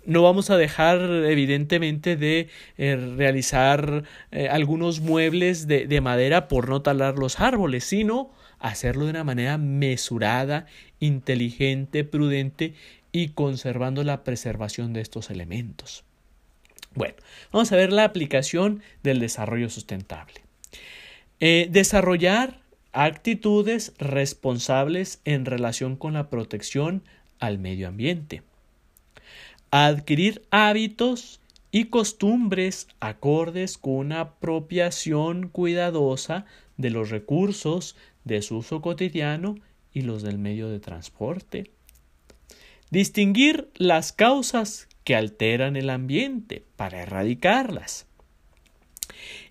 No 0.06 0.24
vamos 0.24 0.50
a 0.50 0.58
dejar, 0.58 1.00
evidentemente, 1.02 2.16
de 2.16 2.50
eh, 2.78 2.96
realizar 3.18 4.04
eh, 4.32 4.48
algunos 4.50 5.02
muebles 5.02 5.68
de, 5.68 5.86
de 5.86 6.02
madera 6.02 6.48
por 6.48 6.70
no 6.70 6.82
talar 6.82 7.20
los 7.20 7.40
árboles, 7.40 7.84
sino 7.84 8.32
hacerlo 8.58 9.06
de 9.06 9.12
una 9.12 9.24
manera 9.24 9.58
mesurada, 9.60 10.66
inteligente, 11.00 12.04
prudente 12.04 12.74
y 13.12 13.30
conservando 13.30 14.04
la 14.04 14.24
preservación 14.24 14.94
de 14.94 15.02
estos 15.02 15.30
elementos. 15.30 16.09
Bueno, 16.96 17.16
vamos 17.52 17.72
a 17.72 17.76
ver 17.76 17.94
la 17.94 18.04
aplicación 18.04 18.82
del 19.04 19.20
desarrollo 19.20 19.70
sustentable. 19.70 20.42
Eh, 21.40 21.68
desarrollar 21.72 22.60
actitudes 22.92 23.94
responsables 24.00 25.22
en 25.26 25.46
relación 25.46 25.96
con 25.96 26.14
la 26.14 26.30
protección 26.30 27.04
al 27.40 27.60
medio 27.60 27.88
ambiente 27.88 28.44
adquirir 29.72 30.42
hábitos 30.50 31.40
y 31.72 31.86
costumbres 31.86 32.88
acordes 33.00 33.78
con 33.78 33.94
una 33.94 34.22
apropiación 34.22 35.50
cuidadosa 35.50 36.46
de 36.78 36.90
los 36.90 37.10
recursos 37.10 37.96
de 38.24 38.42
su 38.42 38.58
uso 38.58 38.82
cotidiano 38.82 39.56
y 39.94 40.02
los 40.02 40.24
del 40.24 40.40
medio 40.40 40.70
de 40.70 40.80
transporte. 40.80 41.72
Distinguir 42.90 43.70
las 43.76 44.12
causas 44.12 44.88
que 45.10 45.16
alteran 45.16 45.76
el 45.76 45.90
ambiente 45.90 46.62
para 46.76 47.02
erradicarlas. 47.02 48.06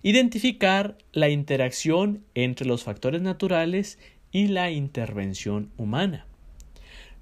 Identificar 0.03 0.97
la 1.11 1.27
interacción 1.27 2.23
entre 2.33 2.65
los 2.65 2.85
factores 2.85 3.21
naturales 3.21 3.99
y 4.31 4.47
la 4.47 4.71
intervención 4.71 5.69
humana. 5.75 6.25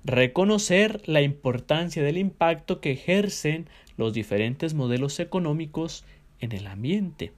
Reconocer 0.03 1.01
la 1.07 1.23
importancia 1.23 2.03
del 2.03 2.19
impacto 2.19 2.79
que 2.79 2.91
ejercen 2.91 3.67
los 3.97 4.13
diferentes 4.13 4.75
modelos 4.75 5.19
económicos 5.19 6.05
en 6.39 6.51
el 6.51 6.67
ambiente. 6.67 7.31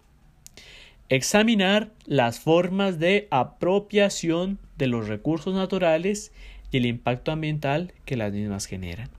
Examinar 1.08 1.94
las 2.08 2.42
formas 2.42 3.00
de 3.00 3.30
apropiación 3.32 4.60
de 4.78 4.88
los 4.88 5.08
recursos 5.08 5.56
naturales 5.56 6.34
y 6.72 6.78
el 6.78 6.86
impacto 6.86 7.32
ambiental 7.32 7.94
que 8.04 8.18
las 8.18 8.34
mismas 8.34 8.66
generan. 8.66 9.19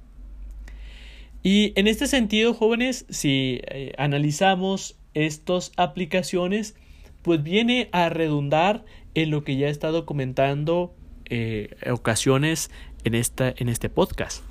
Y 1.42 1.72
en 1.76 1.86
este 1.86 2.06
sentido, 2.06 2.54
jóvenes, 2.54 3.06
si 3.08 3.60
eh, 3.64 3.92
analizamos 3.96 4.96
estas 5.14 5.72
aplicaciones, 5.76 6.74
pues 7.22 7.42
viene 7.42 7.88
a 7.92 8.08
redundar 8.08 8.84
en 9.14 9.30
lo 9.30 9.44
que 9.44 9.56
ya 9.56 9.68
he 9.68 9.70
estado 9.70 10.06
comentando 10.06 10.94
eh, 11.26 11.76
ocasiones 11.90 12.70
en, 13.04 13.14
esta, 13.14 13.54
en 13.56 13.68
este 13.68 13.88
podcast. 13.88 14.42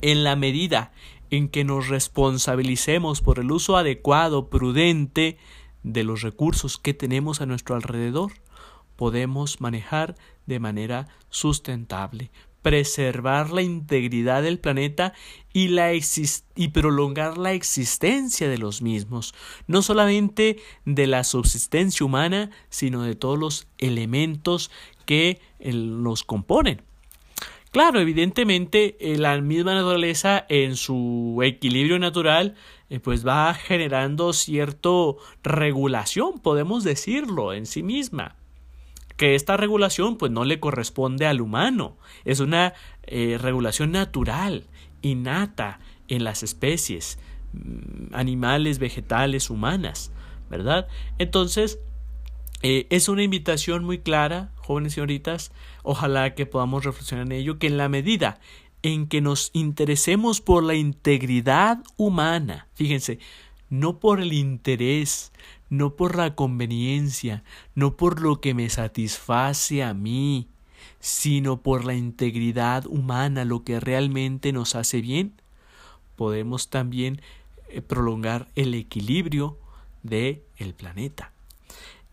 En 0.00 0.24
la 0.24 0.36
medida 0.36 0.92
en 1.30 1.48
que 1.48 1.64
nos 1.64 1.88
responsabilicemos 1.88 3.20
por 3.20 3.38
el 3.38 3.50
uso 3.50 3.76
adecuado, 3.76 4.48
prudente 4.48 5.38
de 5.82 6.04
los 6.04 6.22
recursos 6.22 6.78
que 6.78 6.94
tenemos 6.94 7.40
a 7.40 7.46
nuestro 7.46 7.74
alrededor, 7.74 8.32
podemos 8.96 9.60
manejar 9.60 10.16
de 10.46 10.60
manera 10.60 11.08
sustentable, 11.30 12.30
preservar 12.66 13.52
la 13.52 13.62
integridad 13.62 14.42
del 14.42 14.58
planeta 14.58 15.12
y, 15.52 15.68
la 15.68 15.92
y 15.94 16.68
prolongar 16.70 17.38
la 17.38 17.52
existencia 17.52 18.48
de 18.48 18.58
los 18.58 18.82
mismos, 18.82 19.36
no 19.68 19.82
solamente 19.82 20.56
de 20.84 21.06
la 21.06 21.22
subsistencia 21.22 22.04
humana, 22.04 22.50
sino 22.68 23.04
de 23.04 23.14
todos 23.14 23.38
los 23.38 23.68
elementos 23.78 24.72
que 25.04 25.40
los 25.60 26.24
componen. 26.24 26.82
Claro, 27.70 28.00
evidentemente 28.00 28.96
eh, 28.98 29.16
la 29.16 29.40
misma 29.40 29.74
naturaleza 29.74 30.44
en 30.48 30.74
su 30.74 31.38
equilibrio 31.44 32.00
natural 32.00 32.56
eh, 32.90 32.98
pues 32.98 33.24
va 33.24 33.54
generando 33.54 34.32
cierta 34.32 34.90
regulación, 35.44 36.40
podemos 36.40 36.82
decirlo, 36.82 37.52
en 37.52 37.66
sí 37.66 37.84
misma. 37.84 38.34
Que 39.16 39.34
esta 39.34 39.56
regulación 39.56 40.18
pues 40.18 40.30
no 40.32 40.44
le 40.44 40.60
corresponde 40.60 41.26
al 41.26 41.40
humano, 41.40 41.96
es 42.24 42.40
una 42.40 42.74
eh, 43.04 43.38
regulación 43.40 43.92
natural, 43.92 44.64
innata 45.02 45.80
en 46.08 46.24
las 46.24 46.42
especies, 46.42 47.18
mm, 47.52 48.14
animales, 48.14 48.78
vegetales, 48.78 49.50
humanas, 49.50 50.12
¿verdad? 50.50 50.86
Entonces, 51.18 51.78
eh, 52.62 52.86
es 52.90 53.08
una 53.08 53.22
invitación 53.22 53.84
muy 53.84 53.98
clara, 53.98 54.50
jóvenes 54.56 54.94
señoritas, 54.94 55.52
ojalá 55.82 56.34
que 56.34 56.46
podamos 56.46 56.84
reflexionar 56.84 57.26
en 57.26 57.32
ello, 57.32 57.58
que 57.58 57.66
en 57.66 57.76
la 57.76 57.88
medida 57.88 58.40
en 58.82 59.08
que 59.08 59.20
nos 59.20 59.50
interesemos 59.52 60.40
por 60.40 60.62
la 60.62 60.74
integridad 60.74 61.82
humana, 61.96 62.68
fíjense, 62.74 63.18
no 63.68 63.98
por 63.98 64.20
el 64.20 64.32
interés, 64.32 65.32
no 65.68 65.96
por 65.96 66.16
la 66.16 66.34
conveniencia, 66.34 67.42
no 67.74 67.96
por 67.96 68.20
lo 68.20 68.40
que 68.40 68.54
me 68.54 68.68
satisface 68.70 69.82
a 69.82 69.94
mí, 69.94 70.48
sino 71.00 71.62
por 71.62 71.84
la 71.84 71.94
integridad 71.94 72.86
humana, 72.86 73.44
lo 73.44 73.64
que 73.64 73.80
realmente 73.80 74.52
nos 74.52 74.74
hace 74.74 75.00
bien, 75.00 75.40
podemos 76.16 76.70
también 76.70 77.20
eh, 77.68 77.82
prolongar 77.82 78.48
el 78.54 78.74
equilibrio 78.74 79.58
del 80.02 80.42
el 80.56 80.74
planeta 80.74 81.32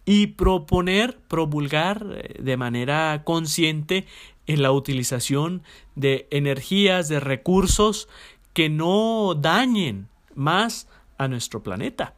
y 0.06 0.28
proponer, 0.28 1.18
promulgar 1.28 2.06
eh, 2.12 2.42
de 2.42 2.58
manera 2.58 3.24
consciente 3.24 4.06
en 4.48 4.62
la 4.62 4.72
utilización 4.72 5.64
de 5.96 6.28
energías, 6.32 7.08
de 7.08 7.20
recursos 7.20 8.10
que 8.54 8.70
no 8.70 9.36
dañen 9.36 10.10
más 10.36 10.88
a 11.18 11.28
nuestro 11.28 11.64
planeta. 11.64 12.16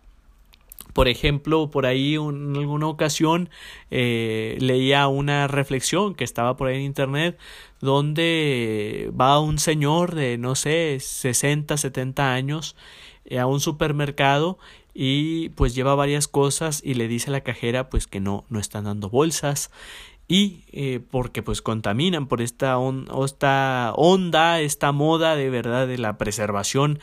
Por 0.96 1.10
ejemplo, 1.10 1.70
por 1.72 1.86
ahí 1.86 2.16
en 2.16 2.56
alguna 2.56 2.88
ocasión 2.88 3.50
eh, 3.92 4.56
leía 4.62 5.10
una 5.10 5.46
reflexión 5.46 6.16
que 6.16 6.24
estaba 6.24 6.56
por 6.56 6.70
ahí 6.70 6.78
en 6.78 6.84
internet 6.84 7.38
donde 7.82 9.12
va 9.20 9.42
un 9.42 9.60
señor 9.60 10.16
de 10.16 10.38
no 10.38 10.56
sé 10.56 10.98
60, 11.02 11.76
70 11.76 12.32
años 12.34 12.78
eh, 13.26 13.40
a 13.40 13.46
un 13.46 13.60
supermercado 13.60 14.58
y 14.94 15.50
pues 15.50 15.76
lleva 15.76 15.96
varias 15.96 16.30
cosas 16.30 16.82
y 16.82 16.94
le 16.94 17.10
dice 17.10 17.30
a 17.30 17.34
la 17.34 17.42
cajera 17.42 17.90
pues 17.90 18.08
que 18.08 18.22
no, 18.22 18.46
no 18.48 18.62
están 18.62 18.86
dando 18.86 19.10
bolsas. 19.10 19.72
Y 20.30 20.64
eh, 20.72 21.02
porque 21.12 21.44
pues 21.44 21.62
contaminan 21.62 22.28
por 22.28 22.42
esta, 22.42 22.78
esta 23.26 23.92
onda, 23.98 24.62
esta 24.62 24.94
moda 24.94 25.36
de 25.36 25.50
verdad 25.50 25.88
de 25.88 25.98
la 25.98 26.18
preservación 26.18 27.00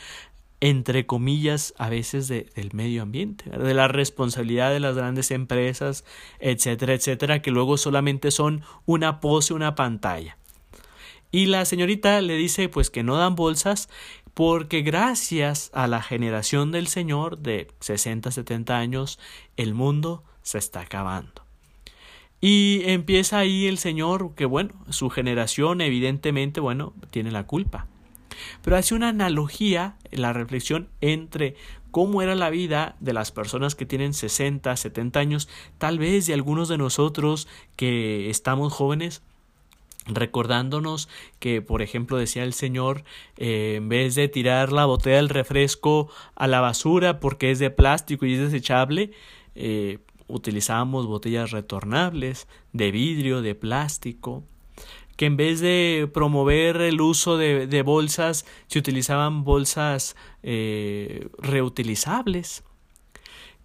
entre 0.62 1.06
comillas 1.06 1.74
a 1.76 1.88
veces 1.88 2.28
de, 2.28 2.46
del 2.54 2.72
medio 2.72 3.02
ambiente, 3.02 3.50
de 3.50 3.74
la 3.74 3.88
responsabilidad 3.88 4.70
de 4.70 4.78
las 4.78 4.94
grandes 4.94 5.32
empresas, 5.32 6.04
etcétera, 6.38 6.94
etcétera, 6.94 7.42
que 7.42 7.50
luego 7.50 7.76
solamente 7.76 8.30
son 8.30 8.62
una 8.86 9.18
pose, 9.18 9.54
una 9.54 9.74
pantalla. 9.74 10.38
Y 11.32 11.46
la 11.46 11.64
señorita 11.64 12.20
le 12.20 12.36
dice 12.36 12.68
pues 12.68 12.90
que 12.90 13.02
no 13.02 13.16
dan 13.16 13.34
bolsas 13.34 13.88
porque 14.34 14.82
gracias 14.82 15.72
a 15.74 15.88
la 15.88 16.00
generación 16.00 16.70
del 16.70 16.86
Señor 16.86 17.38
de 17.38 17.66
60, 17.80 18.30
70 18.30 18.78
años, 18.78 19.18
el 19.56 19.74
mundo 19.74 20.22
se 20.42 20.58
está 20.58 20.82
acabando. 20.82 21.42
Y 22.40 22.82
empieza 22.84 23.40
ahí 23.40 23.66
el 23.66 23.78
Señor, 23.78 24.36
que 24.36 24.44
bueno, 24.44 24.70
su 24.90 25.10
generación 25.10 25.80
evidentemente, 25.80 26.60
bueno, 26.60 26.94
tiene 27.10 27.32
la 27.32 27.48
culpa. 27.48 27.88
Pero 28.62 28.76
hace 28.76 28.94
una 28.94 29.08
analogía 29.08 29.96
en 30.10 30.22
la 30.22 30.32
reflexión 30.32 30.88
entre 31.00 31.56
cómo 31.90 32.22
era 32.22 32.34
la 32.34 32.50
vida 32.50 32.96
de 33.00 33.12
las 33.12 33.30
personas 33.30 33.74
que 33.74 33.86
tienen 33.86 34.14
60, 34.14 34.74
70 34.76 35.20
años, 35.20 35.48
tal 35.78 35.98
vez 35.98 36.26
de 36.26 36.34
algunos 36.34 36.68
de 36.68 36.78
nosotros 36.78 37.46
que 37.76 38.30
estamos 38.30 38.72
jóvenes, 38.72 39.22
recordándonos 40.06 41.08
que, 41.38 41.62
por 41.62 41.82
ejemplo, 41.82 42.16
decía 42.16 42.42
el 42.42 42.54
Señor, 42.54 43.04
eh, 43.36 43.74
en 43.76 43.88
vez 43.88 44.14
de 44.14 44.28
tirar 44.28 44.72
la 44.72 44.86
botella 44.86 45.16
del 45.16 45.28
refresco 45.28 46.10
a 46.34 46.46
la 46.48 46.60
basura 46.60 47.20
porque 47.20 47.50
es 47.50 47.58
de 47.58 47.70
plástico 47.70 48.26
y 48.26 48.34
es 48.34 48.40
desechable, 48.40 49.12
eh, 49.54 49.98
utilizábamos 50.26 51.06
botellas 51.06 51.50
retornables, 51.50 52.48
de 52.72 52.90
vidrio, 52.90 53.42
de 53.42 53.54
plástico, 53.54 54.42
que 55.16 55.26
en 55.26 55.36
vez 55.36 55.60
de 55.60 56.10
promover 56.12 56.80
el 56.80 57.00
uso 57.00 57.36
de, 57.36 57.66
de 57.66 57.82
bolsas, 57.82 58.46
se 58.66 58.78
utilizaban 58.78 59.44
bolsas 59.44 60.16
eh, 60.42 61.28
reutilizables 61.38 62.64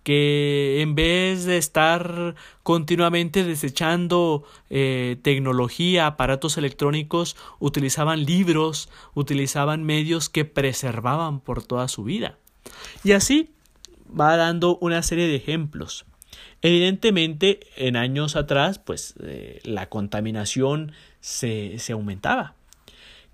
que 0.07 0.79
en 0.79 0.95
vez 0.95 1.43
de 1.43 1.57
estar 1.57 2.35
continuamente 2.63 3.43
desechando 3.43 4.45
eh, 4.69 5.17
tecnología, 5.21 6.07
aparatos 6.07 6.57
electrónicos, 6.57 7.35
utilizaban 7.59 8.23
libros, 8.23 8.87
utilizaban 9.15 9.83
medios 9.83 10.29
que 10.29 10.45
preservaban 10.45 11.41
por 11.41 11.61
toda 11.61 11.89
su 11.89 12.05
vida. 12.05 12.37
Y 13.03 13.11
así 13.11 13.49
va 14.17 14.37
dando 14.37 14.77
una 14.77 15.03
serie 15.03 15.27
de 15.27 15.35
ejemplos. 15.35 16.05
Evidentemente, 16.61 17.59
en 17.75 17.97
años 17.97 18.37
atrás, 18.37 18.79
pues 18.79 19.13
eh, 19.21 19.59
la 19.63 19.89
contaminación 19.89 20.93
se, 21.27 21.77
se 21.77 21.91
aumentaba. 21.91 22.55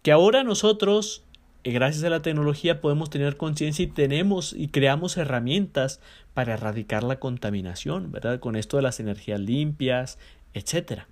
Que 0.01 0.12
ahora 0.12 0.43
nosotros 0.43 1.23
gracias 1.63 2.03
a 2.03 2.10
la 2.10 2.23
tecnología 2.23 2.82
podemos 2.82 3.12
tener 3.12 3.38
conciencia 3.38 3.84
y 3.84 3.88
tenemos 3.88 4.51
y 4.53 4.69
creamos 4.69 5.15
herramientas 5.15 6.01
para 6.34 6.56
erradicar 6.56 7.03
la 7.03 7.19
contaminación, 7.19 8.12
¿verdad? 8.12 8.39
Con 8.39 8.56
esto 8.56 8.77
de 8.77 8.84
las 8.84 8.99
energías 8.99 9.39
limpias, 9.39 10.17
etcétera. 10.56 11.08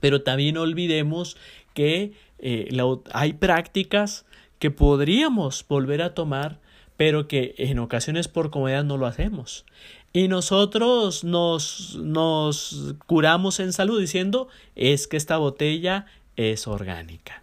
Pero 0.00 0.22
también 0.22 0.56
olvidemos 0.56 1.36
que 1.74 2.12
eh, 2.38 2.74
hay 3.12 3.34
prácticas 3.34 4.24
que 4.58 4.70
podríamos 4.70 5.64
volver 5.68 6.00
a 6.00 6.14
tomar, 6.14 6.58
pero 6.96 7.28
que 7.28 7.54
en 7.58 7.78
ocasiones 7.78 8.28
por 8.28 8.50
comodidad 8.50 8.84
no 8.84 8.96
lo 8.96 9.06
hacemos. 9.06 9.66
Y 10.12 10.28
nosotros 10.28 11.24
nos, 11.24 11.96
nos 11.96 12.94
curamos 13.06 13.60
en 13.60 13.72
salud 13.72 13.98
diciendo 13.98 14.48
es 14.76 15.06
que 15.06 15.16
esta 15.16 15.38
botella 15.38 16.06
es 16.36 16.66
orgánica 16.66 17.42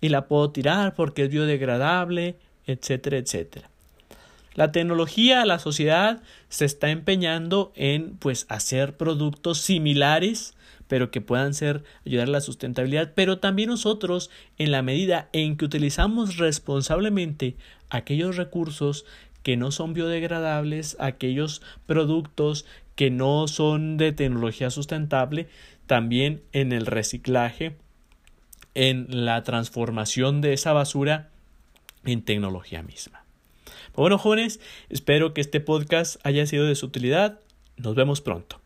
y 0.00 0.10
la 0.10 0.26
puedo 0.26 0.50
tirar 0.50 0.94
porque 0.94 1.24
es 1.24 1.30
biodegradable, 1.30 2.36
etcétera, 2.66 3.18
etcétera. 3.18 3.70
La 4.54 4.72
tecnología, 4.72 5.46
la 5.46 5.58
sociedad 5.58 6.22
se 6.48 6.64
está 6.64 6.90
empeñando 6.90 7.72
en 7.74 8.16
pues 8.16 8.46
hacer 8.48 8.96
productos 8.96 9.58
similares 9.58 10.54
pero 10.90 11.12
que 11.12 11.20
puedan 11.20 11.54
ser 11.54 11.84
ayudar 12.04 12.26
a 12.26 12.32
la 12.32 12.40
sustentabilidad, 12.40 13.12
pero 13.14 13.38
también 13.38 13.68
nosotros 13.68 14.28
en 14.58 14.72
la 14.72 14.82
medida 14.82 15.28
en 15.32 15.56
que 15.56 15.64
utilizamos 15.64 16.36
responsablemente 16.36 17.54
aquellos 17.90 18.36
recursos 18.36 19.04
que 19.42 19.56
no 19.56 19.70
son 19.70 19.94
biodegradables, 19.94 20.96
aquellos 21.00 21.62
productos 21.86 22.66
que 22.94 23.10
no 23.10 23.48
son 23.48 23.96
de 23.96 24.12
tecnología 24.12 24.70
sustentable, 24.70 25.48
también 25.86 26.42
en 26.52 26.72
el 26.72 26.86
reciclaje, 26.86 27.76
en 28.74 29.06
la 29.24 29.42
transformación 29.42 30.40
de 30.40 30.52
esa 30.52 30.72
basura 30.72 31.30
en 32.04 32.22
tecnología 32.22 32.82
misma. 32.82 33.24
Bueno, 33.94 34.18
jóvenes, 34.18 34.60
espero 34.88 35.34
que 35.34 35.40
este 35.40 35.60
podcast 35.60 36.24
haya 36.24 36.46
sido 36.46 36.64
de 36.64 36.74
su 36.74 36.86
utilidad. 36.86 37.40
Nos 37.76 37.94
vemos 37.94 38.20
pronto. 38.20 38.59